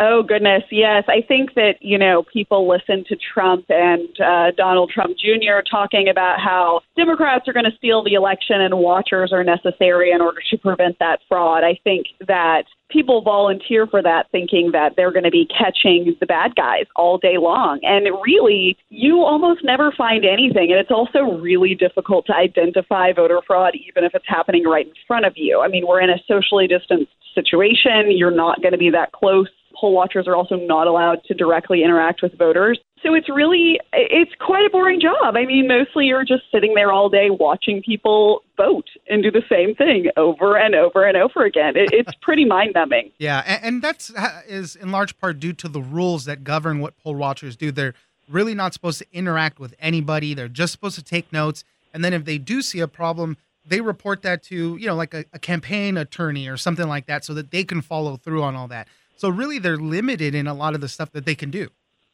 Oh 0.00 0.22
goodness, 0.22 0.62
yes. 0.70 1.04
I 1.08 1.22
think 1.26 1.54
that 1.54 1.74
you 1.80 1.98
know 1.98 2.22
people 2.32 2.68
listen 2.68 3.04
to 3.08 3.16
Trump 3.16 3.64
and 3.68 4.08
uh, 4.20 4.52
Donald 4.56 4.92
Trump 4.94 5.16
Jr. 5.18 5.60
talking 5.68 6.08
about 6.08 6.38
how 6.38 6.82
Democrats 6.96 7.48
are 7.48 7.52
going 7.52 7.68
to 7.68 7.76
steal 7.76 8.04
the 8.04 8.14
election 8.14 8.60
and 8.60 8.78
watchers 8.78 9.32
are 9.32 9.42
necessary 9.42 10.12
in 10.12 10.20
order 10.20 10.40
to 10.50 10.58
prevent 10.58 10.98
that 11.00 11.18
fraud. 11.28 11.64
I 11.64 11.80
think 11.82 12.06
that 12.28 12.64
people 12.90 13.22
volunteer 13.22 13.86
for 13.88 14.00
that 14.00 14.30
thinking 14.30 14.70
that 14.72 14.94
they're 14.96 15.12
going 15.12 15.24
to 15.24 15.30
be 15.30 15.46
catching 15.46 16.16
the 16.20 16.26
bad 16.26 16.54
guys 16.54 16.84
all 16.94 17.18
day 17.18 17.36
long. 17.36 17.80
And 17.82 18.06
really, 18.24 18.78
you 18.90 19.20
almost 19.20 19.64
never 19.64 19.92
find 19.92 20.24
anything. 20.24 20.70
And 20.70 20.80
it's 20.80 20.92
also 20.92 21.40
really 21.40 21.74
difficult 21.74 22.26
to 22.26 22.34
identify 22.34 23.12
voter 23.12 23.40
fraud, 23.46 23.74
even 23.74 24.04
if 24.04 24.14
it's 24.14 24.28
happening 24.28 24.64
right 24.64 24.86
in 24.86 24.94
front 25.06 25.26
of 25.26 25.32
you. 25.36 25.60
I 25.60 25.68
mean, 25.68 25.86
we're 25.86 26.00
in 26.00 26.10
a 26.10 26.22
socially 26.26 26.66
distanced 26.66 27.12
situation. 27.34 28.16
You're 28.16 28.30
not 28.30 28.62
going 28.62 28.72
to 28.72 28.78
be 28.78 28.90
that 28.90 29.12
close 29.12 29.48
poll 29.78 29.92
watchers 29.92 30.26
are 30.26 30.34
also 30.34 30.56
not 30.56 30.86
allowed 30.86 31.22
to 31.24 31.34
directly 31.34 31.82
interact 31.84 32.22
with 32.22 32.36
voters. 32.36 32.78
So 33.02 33.14
it's 33.14 33.28
really 33.28 33.78
it's 33.92 34.32
quite 34.40 34.66
a 34.66 34.70
boring 34.70 35.00
job. 35.00 35.36
I 35.36 35.44
mean, 35.44 35.68
mostly 35.68 36.06
you're 36.06 36.24
just 36.24 36.42
sitting 36.52 36.74
there 36.74 36.90
all 36.90 37.08
day 37.08 37.28
watching 37.30 37.82
people 37.82 38.42
vote 38.56 38.86
and 39.08 39.22
do 39.22 39.30
the 39.30 39.42
same 39.48 39.74
thing 39.74 40.10
over 40.16 40.56
and 40.56 40.74
over 40.74 41.04
and 41.04 41.16
over 41.16 41.44
again. 41.44 41.76
It, 41.76 41.90
it's 41.92 42.10
pretty 42.22 42.44
mind 42.44 42.72
numbing. 42.74 43.12
Yeah, 43.18 43.42
and, 43.46 43.64
and 43.64 43.82
that's 43.82 44.12
is 44.48 44.74
in 44.74 44.90
large 44.90 45.18
part 45.18 45.38
due 45.38 45.52
to 45.54 45.68
the 45.68 45.80
rules 45.80 46.24
that 46.24 46.42
govern 46.42 46.80
what 46.80 46.98
poll 46.98 47.14
watchers 47.14 47.56
do. 47.56 47.70
They're 47.70 47.94
really 48.28 48.54
not 48.54 48.74
supposed 48.74 48.98
to 48.98 49.06
interact 49.12 49.60
with 49.60 49.74
anybody. 49.80 50.34
They're 50.34 50.48
just 50.48 50.72
supposed 50.72 50.96
to 50.96 51.04
take 51.04 51.32
notes, 51.32 51.62
and 51.94 52.04
then 52.04 52.12
if 52.12 52.24
they 52.24 52.38
do 52.38 52.62
see 52.62 52.80
a 52.80 52.88
problem, 52.88 53.36
they 53.64 53.80
report 53.80 54.22
that 54.22 54.42
to 54.44 54.76
you 54.76 54.86
know 54.88 54.96
like 54.96 55.14
a, 55.14 55.24
a 55.32 55.38
campaign 55.38 55.96
attorney 55.96 56.48
or 56.48 56.56
something 56.56 56.88
like 56.88 57.06
that, 57.06 57.24
so 57.24 57.32
that 57.34 57.52
they 57.52 57.62
can 57.62 57.80
follow 57.80 58.16
through 58.16 58.42
on 58.42 58.56
all 58.56 58.66
that. 58.68 58.88
So 59.18 59.28
really, 59.28 59.58
they're 59.58 59.76
limited 59.76 60.34
in 60.34 60.46
a 60.46 60.54
lot 60.54 60.74
of 60.74 60.80
the 60.80 60.88
stuff 60.88 61.12
that 61.12 61.26
they 61.26 61.34
can 61.34 61.50
do. 61.50 61.68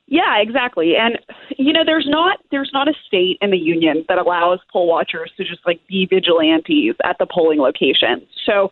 Yeah, 0.07 0.39
exactly. 0.39 0.95
And 0.97 1.19
you 1.57 1.73
know, 1.73 1.85
there's 1.85 2.07
not 2.09 2.39
there's 2.51 2.71
not 2.73 2.89
a 2.89 2.95
state 3.07 3.39
in 3.41 3.51
the 3.51 3.59
union 3.59 4.05
that 4.09 4.19
allows 4.19 4.61
poll 4.73 4.87
watchers 4.87 5.31
to 5.37 5.45
just 5.45 5.61
like 5.67 5.81
be 5.87 6.07
vigilantes 6.07 6.97
at 7.05 7.17
the 7.19 7.27
polling 7.27 7.59
locations. 7.59 8.23
So 8.45 8.71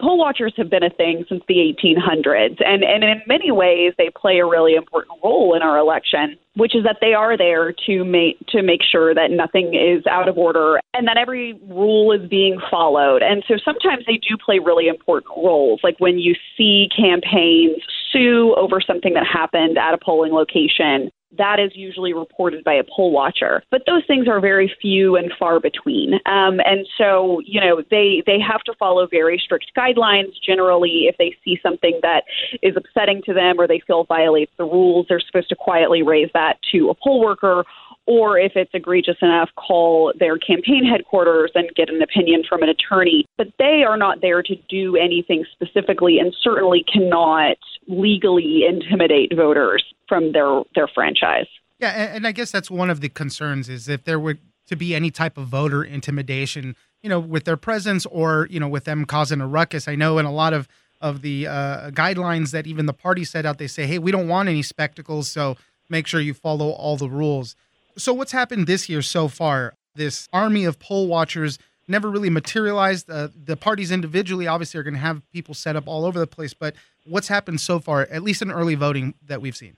poll 0.00 0.18
watchers 0.18 0.52
have 0.56 0.70
been 0.70 0.82
a 0.82 0.90
thing 0.90 1.24
since 1.28 1.42
the 1.48 1.54
1800s, 1.54 2.56
and, 2.64 2.82
and 2.82 3.04
in 3.04 3.22
many 3.26 3.50
ways 3.50 3.92
they 3.98 4.10
play 4.16 4.38
a 4.38 4.46
really 4.46 4.74
important 4.74 5.18
role 5.22 5.54
in 5.54 5.62
our 5.62 5.78
election, 5.78 6.36
which 6.54 6.74
is 6.74 6.84
that 6.84 6.96
they 7.00 7.14
are 7.14 7.36
there 7.36 7.72
to 7.86 8.04
make 8.04 8.38
to 8.48 8.62
make 8.62 8.80
sure 8.82 9.14
that 9.14 9.30
nothing 9.30 9.74
is 9.74 10.04
out 10.06 10.28
of 10.28 10.36
order 10.36 10.80
and 10.94 11.06
that 11.06 11.16
every 11.16 11.54
rule 11.68 12.12
is 12.12 12.28
being 12.28 12.58
followed. 12.70 13.22
And 13.22 13.44
so 13.46 13.54
sometimes 13.64 14.04
they 14.06 14.16
do 14.16 14.36
play 14.44 14.58
really 14.58 14.88
important 14.88 15.32
roles, 15.36 15.80
like 15.82 15.96
when 15.98 16.18
you 16.18 16.34
see 16.56 16.88
campaigns 16.96 17.76
sue 18.12 18.54
over 18.56 18.80
something 18.80 19.14
that 19.14 19.26
happened 19.26 19.78
at 19.78 19.94
a 19.94 19.98
polling 19.98 20.32
location 20.32 21.10
that 21.38 21.60
is 21.60 21.72
usually 21.74 22.12
reported 22.12 22.64
by 22.64 22.74
a 22.74 22.84
poll 22.84 23.12
watcher. 23.12 23.62
But 23.70 23.82
those 23.86 24.02
things 24.06 24.28
are 24.28 24.40
very 24.40 24.72
few 24.80 25.16
and 25.16 25.32
far 25.38 25.60
between. 25.60 26.14
Um, 26.26 26.60
and 26.64 26.86
so, 26.98 27.40
you 27.44 27.60
know, 27.60 27.82
they, 27.90 28.22
they 28.26 28.38
have 28.40 28.62
to 28.64 28.74
follow 28.78 29.06
very 29.06 29.40
strict 29.42 29.72
guidelines. 29.76 30.32
Generally, 30.44 31.06
if 31.08 31.16
they 31.18 31.34
see 31.44 31.58
something 31.62 31.98
that 32.02 32.24
is 32.62 32.74
upsetting 32.76 33.22
to 33.26 33.34
them 33.34 33.60
or 33.60 33.66
they 33.66 33.80
feel 33.86 34.04
violates 34.04 34.52
the 34.58 34.64
rules, 34.64 35.06
they're 35.08 35.20
supposed 35.20 35.48
to 35.50 35.56
quietly 35.56 36.02
raise 36.02 36.30
that 36.34 36.58
to 36.72 36.90
a 36.90 36.94
poll 36.94 37.20
worker 37.20 37.64
or 38.06 38.38
if 38.38 38.52
it's 38.54 38.70
egregious 38.74 39.16
enough, 39.22 39.50
call 39.56 40.12
their 40.18 40.36
campaign 40.36 40.84
headquarters 40.84 41.52
and 41.54 41.70
get 41.76 41.88
an 41.88 42.02
opinion 42.02 42.42
from 42.48 42.62
an 42.62 42.68
attorney. 42.68 43.24
But 43.36 43.48
they 43.58 43.84
are 43.86 43.96
not 43.96 44.20
there 44.20 44.42
to 44.42 44.56
do 44.68 44.96
anything 44.96 45.44
specifically 45.52 46.18
and 46.18 46.34
certainly 46.42 46.84
cannot 46.92 47.56
legally 47.86 48.64
intimidate 48.68 49.34
voters 49.36 49.84
from 50.08 50.32
their, 50.32 50.62
their 50.74 50.88
franchise. 50.88 51.46
Yeah, 51.78 52.14
and, 52.14 52.26
I 52.26 52.32
guess 52.32 52.50
that's 52.50 52.70
one 52.70 52.90
of 52.90 53.00
the 53.00 53.08
concerns 53.08 53.68
is 53.68 53.88
if 53.88 54.04
there 54.04 54.20
were 54.20 54.36
to 54.66 54.76
be 54.76 54.94
any 54.94 55.10
type 55.10 55.38
of 55.38 55.48
voter 55.48 55.82
intimidation, 55.82 56.76
you 57.02 57.08
know, 57.08 57.18
with 57.18 57.44
their 57.44 57.56
presence 57.56 58.06
or, 58.06 58.46
you 58.50 58.60
know, 58.60 58.68
with 58.68 58.84
them 58.84 59.04
causing 59.04 59.40
a 59.40 59.46
ruckus. 59.46 59.88
I 59.88 59.94
know 59.94 60.18
in 60.18 60.26
a 60.26 60.32
lot 60.32 60.52
of 60.52 60.68
of 61.00 61.22
the 61.22 61.46
uh, 61.46 61.90
guidelines 61.92 62.50
that 62.50 62.66
even 62.66 62.84
the 62.84 62.92
party 62.92 63.24
set 63.24 63.46
out, 63.46 63.56
they 63.56 63.66
say, 63.66 63.86
hey, 63.86 63.98
we 63.98 64.12
don't 64.12 64.28
want 64.28 64.48
any 64.48 64.62
spectacles, 64.62 65.28
so 65.30 65.56
make 65.88 66.06
sure 66.06 66.20
you 66.20 66.34
follow 66.34 66.70
all 66.70 66.96
the 66.96 67.08
rules. 67.08 67.56
So, 67.96 68.12
what's 68.12 68.32
happened 68.32 68.66
this 68.66 68.88
year 68.88 69.02
so 69.02 69.28
far? 69.28 69.74
This 69.94 70.28
army 70.32 70.64
of 70.64 70.78
poll 70.78 71.08
watchers 71.08 71.58
never 71.88 72.10
really 72.10 72.30
materialized. 72.30 73.10
Uh, 73.10 73.28
the 73.44 73.56
parties 73.56 73.90
individually 73.90 74.46
obviously 74.46 74.78
are 74.78 74.82
going 74.82 74.94
to 74.94 75.00
have 75.00 75.22
people 75.32 75.54
set 75.54 75.76
up 75.76 75.88
all 75.88 76.04
over 76.04 76.18
the 76.18 76.26
place, 76.26 76.54
but 76.54 76.74
what's 77.04 77.28
happened 77.28 77.60
so 77.60 77.80
far, 77.80 78.02
at 78.02 78.22
least 78.22 78.40
in 78.42 78.50
early 78.50 78.76
voting 78.76 79.14
that 79.26 79.42
we've 79.42 79.56
seen? 79.56 79.76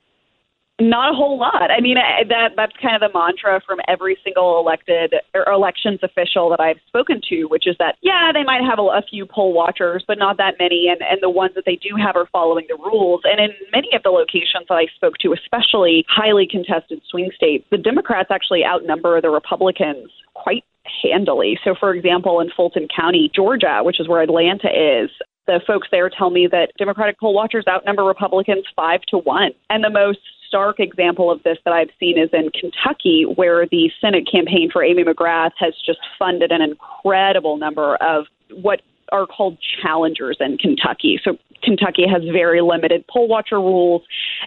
Not 0.80 1.12
a 1.12 1.16
whole 1.16 1.38
lot. 1.38 1.70
I 1.70 1.80
mean, 1.80 1.98
I, 1.98 2.24
that 2.28 2.56
that's 2.56 2.72
kind 2.80 2.96
of 2.96 3.02
the 3.04 3.16
mantra 3.16 3.60
from 3.66 3.78
every 3.86 4.16
single 4.24 4.58
elected 4.58 5.14
or 5.34 5.44
elections 5.52 6.00
official 6.02 6.48
that 6.50 6.60
I've 6.60 6.80
spoken 6.88 7.20
to, 7.28 7.44
which 7.44 7.66
is 7.66 7.76
that 7.78 7.96
yeah, 8.00 8.32
they 8.32 8.42
might 8.42 8.62
have 8.64 8.78
a, 8.78 8.82
a 8.82 9.02
few 9.08 9.26
poll 9.26 9.52
watchers, 9.52 10.02
but 10.08 10.18
not 10.18 10.38
that 10.38 10.54
many, 10.58 10.88
and 10.88 11.02
and 11.02 11.20
the 11.20 11.30
ones 11.30 11.52
that 11.56 11.64
they 11.66 11.76
do 11.76 11.94
have 12.02 12.16
are 12.16 12.26
following 12.32 12.66
the 12.68 12.76
rules. 12.76 13.20
And 13.24 13.38
in 13.38 13.50
many 13.70 13.88
of 13.94 14.02
the 14.02 14.08
locations 14.08 14.66
that 14.68 14.74
I 14.74 14.86
spoke 14.96 15.18
to, 15.20 15.34
especially 15.34 16.04
highly 16.08 16.48
contested 16.50 17.02
swing 17.08 17.30
states, 17.36 17.66
the 17.70 17.78
Democrats 17.78 18.30
actually 18.30 18.64
outnumber 18.64 19.20
the 19.20 19.30
Republicans 19.30 20.10
quite 20.34 20.64
handily. 21.02 21.58
So, 21.64 21.74
for 21.78 21.94
example, 21.94 22.40
in 22.40 22.50
Fulton 22.50 22.88
County, 22.94 23.30
Georgia, 23.34 23.80
which 23.82 24.00
is 24.00 24.08
where 24.08 24.22
Atlanta 24.22 24.68
is, 24.68 25.10
the 25.46 25.60
folks 25.66 25.88
there 25.90 26.08
tell 26.08 26.30
me 26.30 26.46
that 26.50 26.72
Democratic 26.78 27.18
poll 27.18 27.34
watchers 27.34 27.64
outnumber 27.68 28.04
Republicans 28.04 28.64
five 28.76 29.02
to 29.08 29.18
one. 29.18 29.50
And 29.70 29.82
the 29.82 29.90
most 29.90 30.20
stark 30.46 30.78
example 30.80 31.30
of 31.30 31.42
this 31.42 31.58
that 31.64 31.72
I've 31.72 31.90
seen 31.98 32.18
is 32.18 32.28
in 32.32 32.50
Kentucky, 32.50 33.24
where 33.24 33.66
the 33.66 33.90
Senate 34.00 34.28
campaign 34.30 34.70
for 34.70 34.84
Amy 34.84 35.02
McGrath 35.02 35.52
has 35.58 35.74
just 35.84 36.00
funded 36.18 36.52
an 36.52 36.60
incredible 36.60 37.56
number 37.56 37.96
of 37.96 38.26
what 38.52 38.82
are 39.12 39.26
called 39.26 39.58
challengers 39.82 40.36
in 40.40 40.58
Kentucky. 40.58 41.20
So 41.22 41.36
Kentucky 41.62 42.06
has 42.06 42.22
very 42.32 42.60
limited 42.60 43.04
poll 43.08 43.28
watcher 43.28 43.60
rules, 43.60 44.02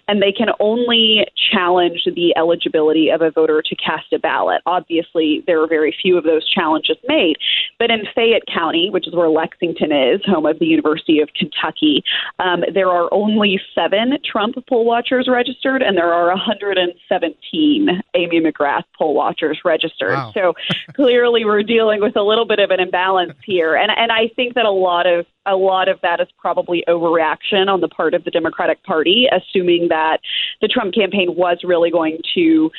and 0.06 0.22
they 0.22 0.32
can 0.32 0.48
only 0.60 1.26
challenge 1.52 2.02
the 2.04 2.34
eligibility 2.36 3.10
of 3.10 3.22
a 3.22 3.30
voter 3.30 3.62
to 3.62 3.76
cast 3.76 4.12
a 4.12 4.18
ballot. 4.18 4.62
Obviously, 4.66 5.42
there 5.46 5.62
are 5.62 5.66
very 5.66 5.94
few 6.00 6.16
of 6.16 6.24
those 6.24 6.48
challenges 6.48 6.96
made. 7.08 7.36
But 7.78 7.90
in 7.90 8.04
Fayette 8.14 8.46
County, 8.52 8.90
which 8.90 9.06
is 9.06 9.14
where 9.14 9.28
Lexington 9.28 9.92
is, 9.92 10.24
home 10.24 10.46
of 10.46 10.58
the 10.58 10.66
University 10.66 11.20
of 11.20 11.28
Kentucky, 11.34 12.02
um, 12.38 12.62
there 12.72 12.88
are 12.88 13.12
only 13.12 13.60
seven 13.74 14.18
Trump 14.24 14.56
poll 14.68 14.84
watchers 14.84 15.28
registered, 15.30 15.82
and 15.82 15.96
there 15.96 16.12
are 16.12 16.28
117 16.28 18.02
Amy 18.14 18.40
McGrath 18.40 18.84
poll 18.96 19.14
watchers 19.14 19.60
registered. 19.64 20.12
Wow. 20.12 20.32
So 20.34 20.54
clearly, 20.94 21.44
we're 21.44 21.62
dealing 21.62 22.00
with 22.00 22.16
a 22.16 22.22
little 22.22 22.46
bit 22.46 22.58
of 22.58 22.70
an 22.70 22.80
imbalance 22.80 23.34
here, 23.44 23.74
and 23.74 23.90
and 23.96 24.10
I 24.10 24.28
think 24.34 24.54
that 24.54 24.64
a 24.64 24.70
lot 24.70 25.06
of 25.06 25.26
a 25.46 25.56
lot 25.56 25.88
of 25.88 26.00
that 26.02 26.20
is 26.20 26.26
probably 26.38 26.84
overreaction 26.88 27.68
on 27.68 27.80
the 27.80 27.88
part 27.88 28.14
of 28.14 28.24
the 28.24 28.30
Democratic 28.30 28.82
Party, 28.82 29.28
assuming 29.32 29.88
that 29.88 30.18
the 30.60 30.68
Trump 30.68 30.92
campaign 30.92 31.35
was 31.36 31.58
really 31.62 31.90
going 31.90 32.18
to 32.34 32.70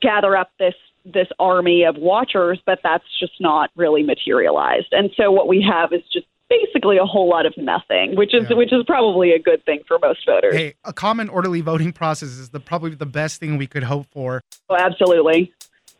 gather 0.00 0.36
up 0.36 0.50
this 0.58 0.74
this 1.04 1.26
army 1.38 1.82
of 1.82 1.96
watchers, 1.96 2.60
but 2.64 2.78
that's 2.82 3.04
just 3.18 3.32
not 3.40 3.70
really 3.74 4.04
materialized. 4.04 4.86
And 4.92 5.10
so 5.16 5.32
what 5.32 5.48
we 5.48 5.60
have 5.68 5.92
is 5.92 6.02
just 6.12 6.26
basically 6.48 6.96
a 6.98 7.04
whole 7.04 7.28
lot 7.28 7.46
of 7.46 7.54
nothing, 7.56 8.14
which 8.14 8.34
is 8.34 8.44
yeah. 8.48 8.56
which 8.56 8.72
is 8.72 8.84
probably 8.86 9.32
a 9.32 9.38
good 9.38 9.64
thing 9.64 9.80
for 9.86 9.98
most 10.00 10.24
voters. 10.26 10.54
Hey, 10.54 10.74
a 10.84 10.92
common 10.92 11.28
orderly 11.28 11.60
voting 11.60 11.92
process 11.92 12.28
is 12.30 12.50
the 12.50 12.60
probably 12.60 12.94
the 12.94 13.06
best 13.06 13.40
thing 13.40 13.56
we 13.56 13.66
could 13.66 13.84
hope 13.84 14.06
for. 14.12 14.42
Oh, 14.68 14.76
absolutely. 14.76 15.52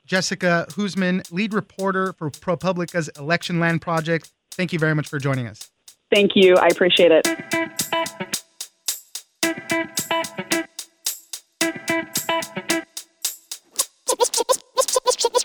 Jessica 0.05 0.67
Huseman, 0.71 1.31
lead 1.33 1.55
reporter 1.55 2.13
for 2.13 2.29
ProPublica's 2.31 3.09
Electionland 3.17 3.81
Project. 3.81 4.31
Thank 4.51 4.73
you 4.73 4.79
very 4.79 4.95
much 4.95 5.09
for 5.09 5.19
joining 5.19 5.47
us. 5.47 5.71
Thank 6.13 6.33
you. 6.35 6.57
I 6.57 6.67
appreciate 6.67 7.13
it. 7.13 7.62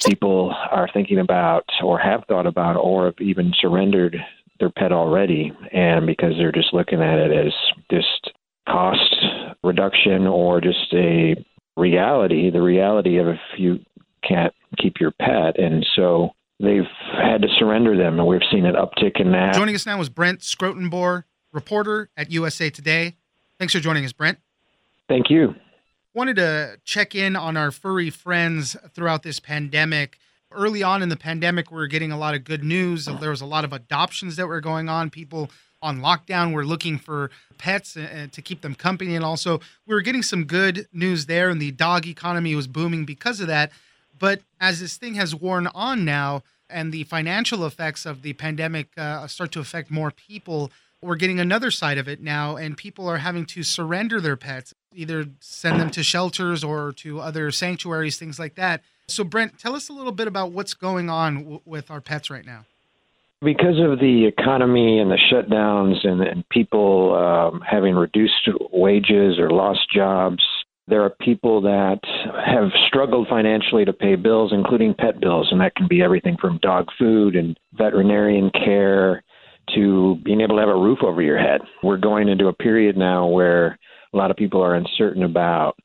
People 0.08 0.54
are 0.72 0.90
thinking 0.94 1.20
about, 1.20 1.66
or 1.84 2.00
have 2.00 2.24
thought 2.28 2.48
about, 2.48 2.76
or 2.78 3.06
have 3.06 3.16
even 3.20 3.54
surrendered 3.60 4.18
their 4.60 4.70
pet 4.70 4.92
already, 4.92 5.52
and 5.72 6.08
because 6.08 6.34
they're 6.38 6.52
just 6.52 6.74
looking 6.74 7.02
at 7.02 7.20
it 7.20 7.32
as 7.32 7.54
just 7.92 8.32
cost 8.68 9.16
reduction 9.64 10.28
or 10.28 10.60
just 10.62 10.94
a 10.94 11.36
reality, 11.76 12.50
the 12.50 12.62
reality 12.62 13.18
of 13.18 13.28
if 13.28 13.40
you 13.58 13.80
can't 14.28 14.54
keep 14.78 15.00
your 15.00 15.12
pet. 15.12 15.60
And 15.60 15.86
so 15.96 16.32
they've 16.60 16.88
had 17.14 17.42
to 17.44 17.48
surrender 17.60 17.96
them, 17.96 18.20
and 18.20 18.28
we've 18.28 18.42
seen 18.52 18.66
an 18.66 18.76
uptick 18.76 19.20
in 19.20 19.32
that. 19.32 19.54
Joining 19.54 19.76
us 19.76 19.86
now 19.86 20.02
is 20.02 20.10
Brent 20.10 20.40
Schrotenboer, 20.40 21.24
reporter 21.52 22.10
at 22.18 22.32
USA 22.32 22.70
Today. 22.70 23.16
Thanks 23.60 23.74
for 23.74 23.80
joining 23.80 24.06
us, 24.06 24.14
Brent. 24.14 24.40
Thank 25.08 25.30
you. 25.30 25.56
Wanted 26.18 26.38
to 26.38 26.80
check 26.84 27.14
in 27.14 27.36
on 27.36 27.56
our 27.58 27.70
furry 27.70 28.10
friends 28.10 28.76
throughout 28.96 29.22
this 29.22 29.40
pandemic. 29.40 30.18
Early 30.52 30.82
on 30.82 31.04
in 31.04 31.10
the 31.10 31.16
pandemic, 31.16 31.70
we 31.70 31.78
were 31.78 31.86
getting 31.86 32.12
a 32.12 32.18
lot 32.18 32.34
of 32.34 32.44
good 32.44 32.64
news. 32.64 33.06
There 33.06 33.30
was 33.30 33.42
a 33.42 33.46
lot 33.46 33.64
of 33.64 33.72
adoptions 33.72 34.36
that 34.38 34.48
were 34.48 34.60
going 34.60 34.90
on. 34.90 35.12
People 35.12 35.52
on 35.80 36.00
lockdown 36.00 36.54
were 36.54 36.66
looking 36.66 36.98
for 36.98 37.30
pets 37.60 37.94
to 37.94 38.42
keep 38.42 38.62
them 38.62 38.74
company. 38.74 39.16
And 39.16 39.24
also, 39.24 39.60
we 39.86 39.94
were 39.94 40.02
getting 40.02 40.24
some 40.24 40.46
good 40.46 40.88
news 40.92 41.28
there, 41.28 41.52
and 41.52 41.62
the 41.62 41.70
dog 41.70 42.08
economy 42.08 42.56
was 42.56 42.66
booming 42.66 43.06
because 43.06 43.40
of 43.40 43.46
that. 43.46 43.72
But 44.18 44.42
as 44.60 44.80
this 44.80 44.98
thing 44.98 45.14
has 45.14 45.36
worn 45.36 45.68
on 45.68 46.04
now, 46.04 46.42
and 46.68 46.92
the 46.92 47.04
financial 47.04 47.64
effects 47.64 48.08
of 48.08 48.24
the 48.24 48.34
pandemic 48.34 48.90
uh, 48.98 49.28
start 49.28 49.52
to 49.52 49.60
affect 49.60 49.92
more 49.92 50.10
people, 50.10 50.72
we're 51.00 51.16
getting 51.16 51.40
another 51.40 51.70
side 51.70 52.00
of 52.00 52.08
it 52.08 52.22
now, 52.22 52.56
and 52.56 52.76
people 52.76 53.08
are 53.08 53.18
having 53.18 53.46
to 53.46 53.62
surrender 53.62 54.20
their 54.20 54.36
pets, 54.36 54.74
either 54.98 55.28
send 55.40 55.80
them 55.80 55.90
to 55.92 56.04
shelters 56.04 56.64
or 56.64 56.92
to 56.94 57.20
other 57.20 57.52
sanctuaries, 57.52 58.18
things 58.18 58.40
like 58.40 58.56
that. 58.56 58.82
So, 59.08 59.24
Brent, 59.24 59.60
tell 59.60 59.76
us 59.76 59.90
a 59.90 59.94
little 59.94 60.12
bit 60.12 60.28
about 60.28 60.52
what's 60.52 60.74
going 60.74 61.10
on 61.10 61.36
w- 61.36 61.62
with 61.66 61.90
our 61.90 62.02
pets 62.02 62.30
right 62.30 62.46
now. 62.46 62.66
Because 63.42 63.80
of 63.80 64.00
the 64.00 64.26
economy 64.26 65.00
and 65.00 65.12
the 65.12 65.20
shutdowns 65.32 66.06
and, 66.06 66.22
and 66.22 66.50
people 66.50 67.16
um, 67.16 67.62
having 67.62 67.94
reduced 67.94 68.50
wages 68.72 69.38
or 69.38 69.52
lost 69.52 69.82
jobs, 69.94 70.44
there 70.88 71.04
are 71.04 71.12
people 71.22 71.62
that 71.62 72.00
have 72.46 72.72
struggled 72.88 73.28
financially 73.28 73.86
to 73.86 73.94
pay 73.94 74.16
bills, 74.16 74.52
including 74.52 74.96
pet 74.96 75.20
bills, 75.22 75.50
and 75.52 75.62
that 75.62 75.76
can 75.76 75.88
be 75.88 76.02
everything 76.02 76.36
from 76.42 76.58
dog 76.62 76.88
food 76.98 77.36
and 77.36 77.58
veterinarian 77.74 78.50
care 78.50 79.24
to 79.76 80.16
being 80.24 80.42
able 80.42 80.56
to 80.56 80.62
have 80.62 80.70
a 80.70 80.76
roof 80.76 81.00
over 81.04 81.22
your 81.22 81.38
head. 81.38 81.62
We're 81.84 81.98
going 81.98 82.30
into 82.30 82.48
a 82.48 82.54
period 82.54 82.98
now 82.98 83.28
where 83.28 83.78
a 84.14 84.18
lot 84.18 84.32
of 84.32 84.38
people 84.38 84.62
are 84.62 84.76
uncertain 84.76 85.24
about 85.24 85.76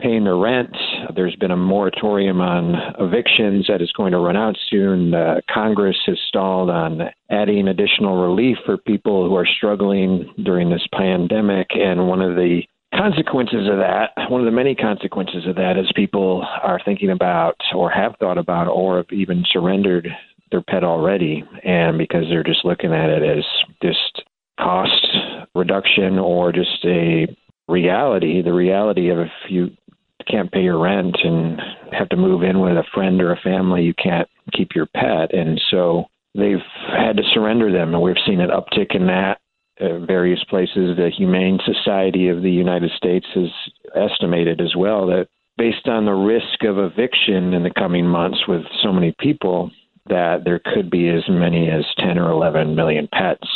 paying 0.00 0.24
their 0.24 0.36
rent. 0.36 0.74
There's 1.14 1.36
been 1.36 1.50
a 1.50 1.56
moratorium 1.56 2.40
on 2.40 2.74
evictions 2.98 3.66
that 3.68 3.82
is 3.82 3.92
going 3.92 4.12
to 4.12 4.18
run 4.18 4.36
out 4.36 4.56
soon. 4.70 5.14
Uh, 5.14 5.40
Congress 5.52 5.96
has 6.06 6.18
stalled 6.28 6.70
on 6.70 7.02
adding 7.30 7.68
additional 7.68 8.26
relief 8.26 8.56
for 8.64 8.78
people 8.78 9.28
who 9.28 9.34
are 9.34 9.46
struggling 9.46 10.32
during 10.42 10.70
this 10.70 10.86
pandemic. 10.94 11.68
And 11.72 12.08
one 12.08 12.22
of 12.22 12.36
the 12.36 12.62
consequences 12.94 13.68
of 13.70 13.78
that, 13.78 14.10
one 14.30 14.40
of 14.40 14.46
the 14.46 14.50
many 14.50 14.74
consequences 14.74 15.46
of 15.46 15.56
that, 15.56 15.76
is 15.76 15.90
people 15.94 16.46
are 16.62 16.80
thinking 16.84 17.10
about, 17.10 17.56
or 17.74 17.90
have 17.90 18.14
thought 18.18 18.38
about, 18.38 18.68
or 18.68 18.98
have 18.98 19.12
even 19.12 19.44
surrendered 19.52 20.08
their 20.50 20.62
pet 20.62 20.82
already, 20.82 21.44
and 21.62 21.96
because 21.96 22.24
they're 22.28 22.42
just 22.42 22.64
looking 22.64 22.92
at 22.92 23.08
it 23.08 23.22
as 23.22 23.44
just 23.82 24.22
cost 24.58 25.06
reduction 25.54 26.18
or 26.18 26.52
just 26.52 26.84
a 26.84 27.26
reality. 27.70 28.42
The 28.42 28.52
reality 28.52 29.10
of 29.10 29.20
if 29.20 29.30
you 29.48 29.70
can't 30.30 30.52
pay 30.52 30.62
your 30.62 30.78
rent 30.78 31.16
and 31.22 31.60
have 31.92 32.08
to 32.10 32.16
move 32.16 32.42
in 32.42 32.60
with 32.60 32.76
a 32.76 32.84
friend 32.94 33.20
or 33.20 33.32
a 33.32 33.40
family, 33.40 33.82
you 33.82 33.94
can't 33.94 34.28
keep 34.52 34.70
your 34.74 34.86
pet. 34.86 35.32
And 35.32 35.60
so 35.70 36.04
they've 36.34 36.62
had 36.88 37.16
to 37.16 37.22
surrender 37.32 37.72
them. 37.72 37.94
And 37.94 38.02
we've 38.02 38.16
seen 38.26 38.40
an 38.40 38.50
uptick 38.50 38.94
in 38.94 39.06
that. 39.06 39.38
Uh, 39.80 39.98
various 40.00 40.44
places, 40.44 40.94
the 40.96 41.10
Humane 41.16 41.58
Society 41.64 42.28
of 42.28 42.42
the 42.42 42.50
United 42.50 42.90
States 42.98 43.26
has 43.34 43.48
estimated 43.96 44.60
as 44.60 44.76
well 44.76 45.06
that 45.06 45.28
based 45.56 45.88
on 45.88 46.04
the 46.04 46.12
risk 46.12 46.64
of 46.64 46.76
eviction 46.78 47.54
in 47.54 47.62
the 47.62 47.72
coming 47.78 48.06
months 48.06 48.40
with 48.46 48.62
so 48.82 48.92
many 48.92 49.14
people, 49.18 49.70
that 50.10 50.44
there 50.44 50.60
could 50.74 50.90
be 50.90 51.08
as 51.08 51.22
many 51.28 51.70
as 51.70 51.84
10 51.98 52.18
or 52.18 52.30
11 52.30 52.74
million 52.74 53.08
pets 53.12 53.46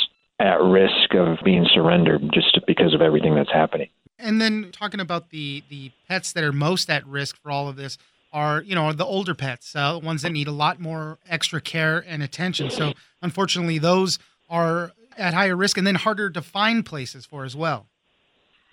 at 0.40 0.60
risk 0.62 1.14
of 1.14 1.38
being 1.44 1.66
surrendered 1.74 2.22
just 2.32 2.58
because 2.66 2.94
of 2.94 3.02
everything 3.02 3.34
that's 3.34 3.52
happening. 3.52 3.88
And 4.18 4.40
then 4.40 4.70
talking 4.72 5.00
about 5.00 5.30
the 5.30 5.62
the 5.68 5.90
pets 6.08 6.32
that 6.32 6.44
are 6.44 6.52
most 6.52 6.88
at 6.90 7.06
risk 7.06 7.36
for 7.36 7.50
all 7.50 7.68
of 7.68 7.76
this 7.76 7.98
are 8.32 8.62
you 8.62 8.74
know 8.74 8.92
the 8.92 9.04
older 9.04 9.34
pets, 9.34 9.74
uh, 9.74 9.98
ones 10.02 10.22
that 10.22 10.30
need 10.30 10.48
a 10.48 10.52
lot 10.52 10.80
more 10.80 11.18
extra 11.28 11.60
care 11.60 12.04
and 12.06 12.22
attention. 12.22 12.70
So 12.70 12.92
unfortunately, 13.22 13.78
those 13.78 14.18
are 14.48 14.92
at 15.16 15.34
higher 15.34 15.56
risk 15.56 15.78
and 15.78 15.86
then 15.86 15.94
harder 15.94 16.30
to 16.30 16.42
find 16.42 16.84
places 16.84 17.26
for 17.26 17.44
as 17.44 17.56
well. 17.56 17.86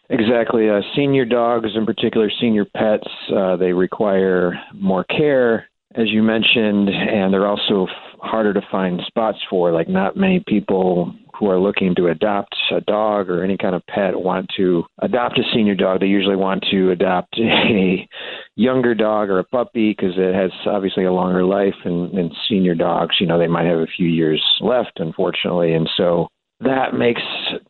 Exactly. 0.09 0.69
Uh, 0.69 0.81
senior 0.95 1.23
dogs, 1.23 1.69
in 1.73 1.85
particular, 1.85 2.29
senior 2.41 2.65
pets, 2.65 3.07
uh, 3.33 3.55
they 3.55 3.71
require 3.71 4.59
more 4.73 5.05
care, 5.05 5.69
as 5.95 6.09
you 6.09 6.21
mentioned, 6.21 6.89
and 6.89 7.33
they're 7.33 7.47
also 7.47 7.85
f- 7.85 8.19
harder 8.19 8.53
to 8.53 8.61
find 8.69 9.01
spots 9.07 9.37
for. 9.49 9.71
Like, 9.71 9.87
not 9.87 10.17
many 10.17 10.43
people 10.45 11.13
who 11.41 11.49
are 11.49 11.59
looking 11.59 11.95
to 11.95 12.07
adopt 12.07 12.55
a 12.71 12.81
dog 12.81 13.27
or 13.27 13.43
any 13.43 13.57
kind 13.57 13.73
of 13.73 13.81
pet 13.87 14.15
want 14.15 14.47
to 14.55 14.83
adopt 15.01 15.39
a 15.39 15.43
senior 15.53 15.73
dog. 15.73 15.99
They 15.99 16.05
usually 16.05 16.35
want 16.35 16.63
to 16.69 16.91
adopt 16.91 17.35
a 17.39 18.07
younger 18.55 18.93
dog 18.93 19.29
or 19.29 19.39
a 19.39 19.43
puppy 19.43 19.89
because 19.89 20.13
it 20.17 20.35
has 20.35 20.51
obviously 20.67 21.03
a 21.03 21.11
longer 21.11 21.43
life. 21.43 21.73
And, 21.83 22.13
and 22.13 22.31
senior 22.47 22.75
dogs, 22.75 23.15
you 23.19 23.25
know, 23.25 23.39
they 23.39 23.47
might 23.47 23.65
have 23.65 23.79
a 23.79 23.87
few 23.87 24.07
years 24.07 24.41
left, 24.61 24.91
unfortunately. 24.97 25.73
And 25.73 25.89
so 25.97 26.27
that 26.59 26.93
makes 26.93 27.23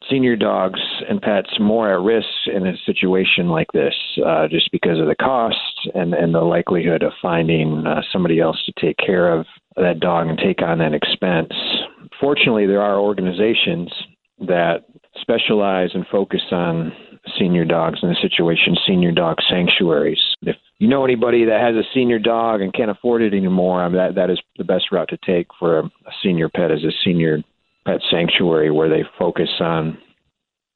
senior 0.09 0.35
dogs 0.35 0.81
and 1.09 1.21
pets 1.21 1.51
more 1.57 1.93
at 1.93 2.01
risk 2.01 2.27
in 2.53 2.67
a 2.67 2.73
situation 2.85 3.47
like 3.47 3.71
this, 3.73 3.95
uh, 4.25 4.49
just 4.49 4.69
because 4.73 4.99
of 4.99 5.07
the 5.07 5.15
cost 5.15 5.55
and, 5.95 6.13
and 6.13 6.35
the 6.35 6.41
likelihood 6.41 7.03
of 7.03 7.13
finding 7.21 7.85
uh, 7.87 8.01
somebody 8.11 8.41
else 8.41 8.61
to 8.65 8.73
take 8.85 8.97
care 8.97 9.31
of 9.31 9.45
that 9.77 10.01
dog 10.01 10.27
and 10.27 10.37
take 10.37 10.61
on 10.61 10.79
that 10.79 10.93
expense 10.93 11.53
fortunately, 12.21 12.67
there 12.67 12.81
are 12.81 12.99
organizations 12.99 13.91
that 14.39 14.85
specialize 15.19 15.89
and 15.93 16.05
focus 16.11 16.41
on 16.51 16.93
senior 17.37 17.65
dogs 17.65 17.99
in 18.01 18.09
the 18.09 18.15
situation, 18.21 18.75
senior 18.87 19.11
dog 19.11 19.37
sanctuaries. 19.49 20.19
If 20.41 20.55
you 20.79 20.87
know 20.87 21.03
anybody 21.03 21.45
that 21.45 21.61
has 21.61 21.75
a 21.75 21.87
senior 21.93 22.19
dog 22.19 22.61
and 22.61 22.73
can't 22.73 22.89
afford 22.89 23.21
it 23.21 23.33
anymore, 23.33 23.87
that 23.91 24.15
that 24.15 24.29
is 24.29 24.39
the 24.57 24.63
best 24.63 24.91
route 24.91 25.09
to 25.09 25.17
take 25.25 25.47
for 25.59 25.79
a, 25.79 25.83
a 25.83 26.11
senior 26.23 26.49
pet 26.49 26.71
is 26.71 26.83
a 26.83 26.91
senior 27.03 27.39
pet 27.85 27.99
sanctuary 28.09 28.71
where 28.71 28.89
they 28.89 29.03
focus 29.19 29.49
on. 29.59 29.97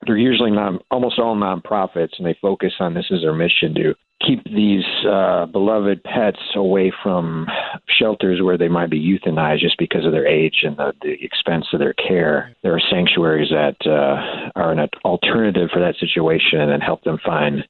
They're 0.05 0.17
usually 0.17 0.51
not 0.51 0.83
almost 0.91 1.17
all 1.17 1.35
nonprofits, 1.35 2.17
and 2.17 2.27
they 2.27 2.37
focus 2.39 2.73
on 2.79 2.93
this 2.93 3.05
as 3.11 3.21
their 3.21 3.33
mission 3.33 3.73
to 3.75 3.95
keep 4.25 4.43
these 4.45 4.85
uh, 5.09 5.45
beloved 5.45 6.03
pets 6.03 6.39
away 6.55 6.91
from 7.03 7.47
shelters 7.87 8.41
where 8.41 8.57
they 8.57 8.67
might 8.67 8.89
be 8.89 8.99
euthanized 8.99 9.59
just 9.59 9.77
because 9.77 10.05
of 10.05 10.11
their 10.11 10.27
age 10.27 10.63
and 10.63 10.77
the, 10.77 10.93
the 11.01 11.13
expense 11.21 11.65
of 11.73 11.79
their 11.79 11.93
care. 11.93 12.55
There 12.63 12.75
are 12.75 12.81
sanctuaries 12.89 13.49
that 13.49 13.75
uh, 13.85 14.51
are 14.55 14.71
an 14.71 14.89
alternative 15.03 15.69
for 15.71 15.79
that 15.79 15.95
situation 15.99 16.59
and 16.59 16.81
help 16.81 17.03
them 17.03 17.19
find 17.25 17.63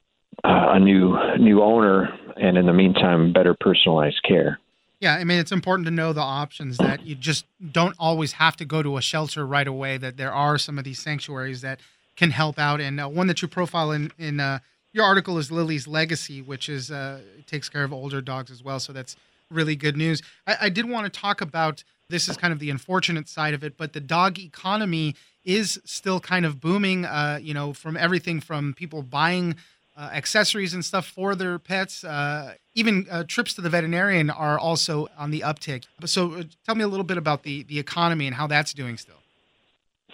uh, 0.44 0.74
a 0.74 0.80
new 0.80 1.18
new 1.40 1.62
owner 1.62 2.10
and 2.36 2.58
in 2.58 2.66
the 2.66 2.74
meantime 2.74 3.34
better 3.34 3.56
personalized 3.60 4.22
care. 4.28 4.60
Yeah, 5.00 5.16
I 5.16 5.24
mean 5.24 5.40
it's 5.40 5.52
important 5.52 5.86
to 5.88 5.92
know 5.92 6.14
the 6.14 6.22
options 6.22 6.78
that 6.78 7.06
you 7.06 7.16
just 7.16 7.46
don't 7.72 7.96
always 8.00 8.34
have 8.34 8.56
to 8.58 8.66
go 8.66 8.82
to 8.82 8.98
a 8.98 9.02
shelter 9.02 9.46
right 9.46 9.68
away. 9.68 9.98
That 9.98 10.18
there 10.18 10.34
are 10.34 10.58
some 10.58 10.78
of 10.78 10.84
these 10.84 11.00
sanctuaries 11.00 11.62
that 11.62 11.80
can 12.16 12.32
help 12.32 12.58
out, 12.58 12.80
and 12.80 13.00
uh, 13.00 13.08
one 13.08 13.28
that 13.28 13.42
you 13.42 13.48
profile 13.48 13.92
in 13.92 14.12
in 14.18 14.40
uh, 14.40 14.60
your 14.96 15.04
article 15.04 15.38
is 15.38 15.52
Lily's 15.52 15.88
Legacy, 15.88 16.42
which 16.42 16.70
is 16.70 16.90
uh, 16.90 17.20
takes 17.46 17.68
care 17.68 17.84
of 17.84 17.92
older 17.92 18.22
dogs 18.22 18.50
as 18.50 18.64
well. 18.64 18.80
So 18.80 18.94
that's 18.94 19.18
really 19.52 19.76
good 19.76 19.98
news. 19.98 20.22
I, 20.48 20.56
I 20.62 20.70
did 20.70 20.90
want 20.90 21.12
to 21.12 21.20
talk 21.20 21.42
about 21.42 21.84
this 22.08 22.30
is 22.30 22.38
kind 22.38 22.54
of 22.54 22.60
the 22.60 22.70
unfortunate 22.70 23.28
side 23.28 23.54
of 23.54 23.64
it, 23.64 23.78
but 23.78 23.92
the 23.92 24.00
dog 24.00 24.40
economy 24.40 25.16
is 25.44 25.82
still 25.84 26.22
kind 26.22 26.46
of 26.46 26.62
booming. 26.62 27.04
Uh, 27.04 27.40
you 27.42 27.54
know, 27.54 27.74
from 27.74 27.98
everything 27.98 28.40
from 28.40 28.74
people 28.74 29.04
buying 29.04 29.58
uh, 29.98 30.10
accessories 30.14 30.74
and 30.74 30.84
stuff 30.84 31.06
for 31.06 31.36
their 31.36 31.60
pets. 31.60 32.04
Uh, 32.04 32.54
even 32.74 33.06
uh, 33.12 33.26
trips 33.28 33.54
to 33.54 33.62
the 33.62 33.70
veterinarian 33.70 34.30
are 34.30 34.58
also 34.58 35.08
on 35.18 35.32
the 35.32 35.42
uptick. 35.42 35.86
So, 36.06 36.34
uh, 36.36 36.44
tell 36.66 36.76
me 36.76 36.84
a 36.84 36.88
little 36.88 37.06
bit 37.06 37.18
about 37.18 37.44
the 37.44 37.64
the 37.64 37.80
economy 37.80 38.28
and 38.28 38.36
how 38.36 38.48
that's 38.48 38.74
doing 38.74 38.98
still. 38.98 39.16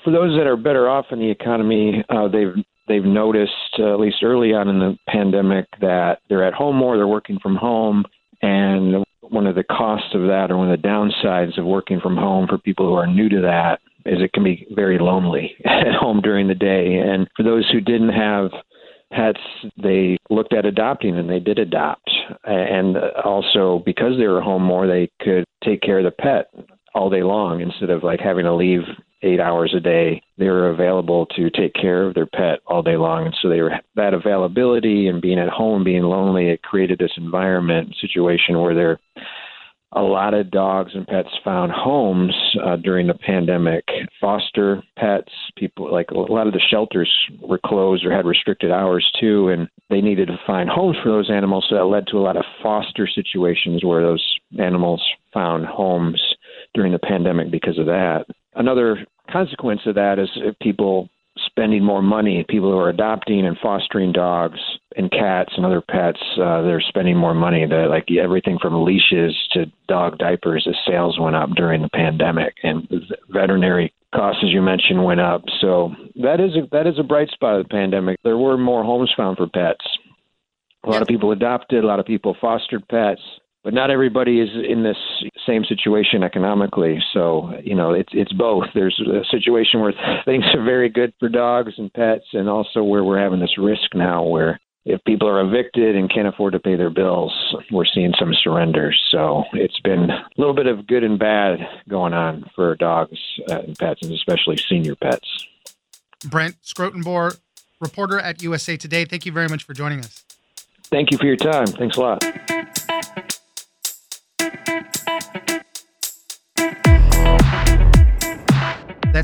For 0.03 0.11
those 0.11 0.35
that 0.37 0.47
are 0.47 0.57
better 0.57 0.89
off 0.89 1.05
in 1.11 1.19
the 1.19 1.29
economy, 1.29 2.03
uh, 2.09 2.27
they've 2.27 2.55
they've 2.91 3.03
noticed, 3.03 3.51
uh, 3.79 3.93
at 3.93 3.99
least 3.99 4.23
early 4.23 4.53
on 4.53 4.67
in 4.67 4.79
the 4.79 4.97
pandemic, 5.07 5.65
that 5.79 6.19
they're 6.29 6.45
at 6.45 6.53
home 6.53 6.75
more, 6.75 6.97
they're 6.97 7.07
working 7.07 7.39
from 7.41 7.55
home, 7.55 8.03
and 8.41 9.03
one 9.21 9.47
of 9.47 9.55
the 9.55 9.63
costs 9.63 10.13
of 10.13 10.21
that, 10.23 10.47
or 10.49 10.57
one 10.57 10.69
of 10.69 10.81
the 10.81 10.87
downsides 10.87 11.57
of 11.57 11.65
working 11.65 11.99
from 12.01 12.17
home 12.17 12.47
for 12.47 12.57
people 12.57 12.85
who 12.87 12.93
are 12.93 13.07
new 13.07 13.29
to 13.29 13.41
that, 13.41 13.79
is 14.05 14.21
it 14.21 14.33
can 14.33 14.43
be 14.43 14.67
very 14.71 14.99
lonely 14.99 15.55
at 15.65 15.93
home 15.93 16.21
during 16.21 16.47
the 16.47 16.55
day. 16.55 16.97
And 16.97 17.27
for 17.35 17.43
those 17.43 17.69
who 17.71 17.79
didn't 17.79 18.09
have 18.09 18.51
pets, 19.11 19.39
they 19.81 20.17
looked 20.29 20.53
at 20.53 20.65
adopting 20.65 21.17
and 21.17 21.29
they 21.29 21.39
did 21.39 21.59
adopt. 21.59 22.09
And 22.43 22.97
also, 23.23 23.83
because 23.85 24.17
they 24.17 24.27
were 24.27 24.41
home 24.41 24.63
more, 24.63 24.87
they 24.87 25.09
could 25.21 25.45
take 25.63 25.81
care 25.81 25.99
of 25.99 26.05
the 26.05 26.11
pet 26.11 26.51
all 26.93 27.09
day 27.09 27.23
long 27.23 27.61
instead 27.61 27.89
of 27.89 28.03
like 28.03 28.19
having 28.19 28.45
to 28.45 28.53
leave 28.53 28.81
eight 29.23 29.39
hours 29.39 29.73
a 29.75 29.79
day. 29.79 30.21
They 30.37 30.47
were 30.47 30.69
available 30.69 31.25
to 31.37 31.49
take 31.49 31.73
care 31.73 32.07
of 32.07 32.13
their 32.13 32.25
pet 32.25 32.59
all 32.65 32.81
day 32.81 32.97
long. 32.97 33.25
And 33.25 33.35
so 33.41 33.49
they 33.49 33.61
were 33.61 33.73
that 33.95 34.13
availability 34.13 35.07
and 35.07 35.21
being 35.21 35.39
at 35.39 35.49
home, 35.49 35.83
being 35.83 36.03
lonely, 36.03 36.49
it 36.49 36.63
created 36.63 36.99
this 36.99 37.11
environment 37.17 37.95
situation 38.01 38.59
where 38.59 38.75
there 38.75 38.99
a 39.93 40.01
lot 40.01 40.33
of 40.33 40.51
dogs 40.51 40.91
and 40.93 41.05
pets 41.05 41.29
found 41.43 41.71
homes 41.71 42.33
uh, 42.63 42.77
during 42.77 43.07
the 43.07 43.13
pandemic. 43.13 43.83
Foster 44.21 44.81
pets, 44.97 45.31
people 45.57 45.91
like 45.91 46.11
a 46.11 46.17
lot 46.17 46.47
of 46.47 46.53
the 46.53 46.61
shelters 46.69 47.11
were 47.41 47.59
closed 47.65 48.05
or 48.05 48.15
had 48.15 48.25
restricted 48.25 48.71
hours 48.71 49.05
too, 49.19 49.49
and 49.49 49.67
they 49.89 49.99
needed 49.99 50.27
to 50.27 50.39
find 50.47 50.69
homes 50.69 50.95
for 51.03 51.09
those 51.09 51.29
animals. 51.29 51.65
So 51.69 51.75
that 51.75 51.85
led 51.85 52.07
to 52.07 52.17
a 52.17 52.21
lot 52.21 52.37
of 52.37 52.45
foster 52.63 53.07
situations 53.07 53.83
where 53.83 54.01
those 54.01 54.25
animals 54.57 55.03
found 55.33 55.65
homes 55.65 56.21
during 56.73 56.93
the 56.93 56.99
pandemic 56.99 57.51
because 57.51 57.77
of 57.77 57.87
that. 57.87 58.25
Another 58.55 59.05
consequence 59.31 59.81
of 59.85 59.95
that 59.95 60.19
is 60.19 60.29
people 60.61 61.09
spending 61.45 61.83
more 61.83 62.01
money. 62.01 62.45
People 62.49 62.71
who 62.71 62.77
are 62.77 62.89
adopting 62.89 63.45
and 63.45 63.57
fostering 63.59 64.11
dogs 64.11 64.59
and 64.97 65.09
cats 65.11 65.53
and 65.55 65.65
other 65.65 65.81
pets, 65.81 66.19
uh, 66.41 66.61
they're 66.61 66.81
spending 66.81 67.15
more 67.15 67.33
money. 67.33 67.65
They're 67.65 67.87
like 67.87 68.07
everything 68.11 68.57
from 68.61 68.83
leashes 68.83 69.35
to 69.53 69.65
dog 69.87 70.17
diapers. 70.17 70.63
The 70.65 70.75
sales 70.85 71.17
went 71.19 71.35
up 71.35 71.49
during 71.51 71.81
the 71.81 71.89
pandemic, 71.89 72.55
and 72.63 72.87
veterinary 73.29 73.93
costs, 74.13 74.43
as 74.43 74.51
you 74.51 74.61
mentioned, 74.61 75.03
went 75.03 75.21
up. 75.21 75.43
So 75.61 75.95
that 76.15 76.39
is 76.39 76.55
a, 76.55 76.67
that 76.71 76.87
is 76.87 76.99
a 76.99 77.03
bright 77.03 77.29
spot 77.29 77.59
of 77.59 77.63
the 77.63 77.69
pandemic. 77.69 78.19
There 78.23 78.37
were 78.37 78.57
more 78.57 78.83
homes 78.83 79.13
found 79.15 79.37
for 79.37 79.47
pets. 79.47 79.85
A 80.83 80.89
lot 80.89 81.01
of 81.01 81.07
people 81.07 81.31
adopted. 81.31 81.83
A 81.83 81.87
lot 81.87 81.99
of 81.99 82.05
people 82.05 82.35
fostered 82.41 82.87
pets 82.89 83.21
but 83.63 83.73
not 83.73 83.91
everybody 83.91 84.39
is 84.39 84.49
in 84.67 84.83
this 84.83 84.97
same 85.45 85.63
situation 85.65 86.23
economically. 86.23 87.01
So 87.13 87.51
you 87.63 87.75
know, 87.75 87.93
it's 87.93 88.11
it's 88.13 88.33
both. 88.33 88.65
There's 88.73 88.99
a 88.99 89.23
situation 89.29 89.79
where 89.79 89.93
things 90.25 90.45
are 90.53 90.63
very 90.63 90.89
good 90.89 91.13
for 91.19 91.29
dogs 91.29 91.73
and 91.77 91.93
pets, 91.93 92.25
and 92.33 92.49
also 92.49 92.83
where 92.83 93.03
we're 93.03 93.21
having 93.21 93.39
this 93.39 93.57
risk 93.57 93.93
now 93.93 94.23
where 94.23 94.59
if 94.85 95.03
people 95.03 95.27
are 95.27 95.41
evicted 95.41 95.95
and 95.95 96.11
can't 96.11 96.27
afford 96.27 96.53
to 96.53 96.59
pay 96.59 96.75
their 96.75 96.89
bills, 96.89 97.31
we're 97.71 97.85
seeing 97.85 98.13
some 98.17 98.33
surrenders. 98.33 98.99
So 99.11 99.43
it's 99.53 99.79
been 99.81 100.09
a 100.09 100.25
little 100.37 100.55
bit 100.55 100.65
of 100.65 100.87
good 100.87 101.03
and 101.03 101.19
bad 101.19 101.59
going 101.87 102.13
on 102.13 102.49
for 102.55 102.75
dogs 102.75 103.19
uh, 103.49 103.59
and 103.59 103.77
pets, 103.77 104.01
and 104.01 104.11
especially 104.11 104.57
senior 104.57 104.95
pets. 104.95 105.47
Brent 106.25 106.55
Schrotenboer, 106.63 107.39
reporter 107.79 108.19
at 108.19 108.41
USA 108.41 108.75
Today. 108.77 109.05
Thank 109.05 109.25
you 109.25 109.31
very 109.31 109.47
much 109.47 109.63
for 109.63 109.73
joining 109.73 109.99
us. 109.99 110.23
Thank 110.85 111.11
you 111.11 111.17
for 111.17 111.25
your 111.25 111.37
time. 111.37 111.67
Thanks 111.67 111.97
a 111.97 112.01
lot. 112.01 112.80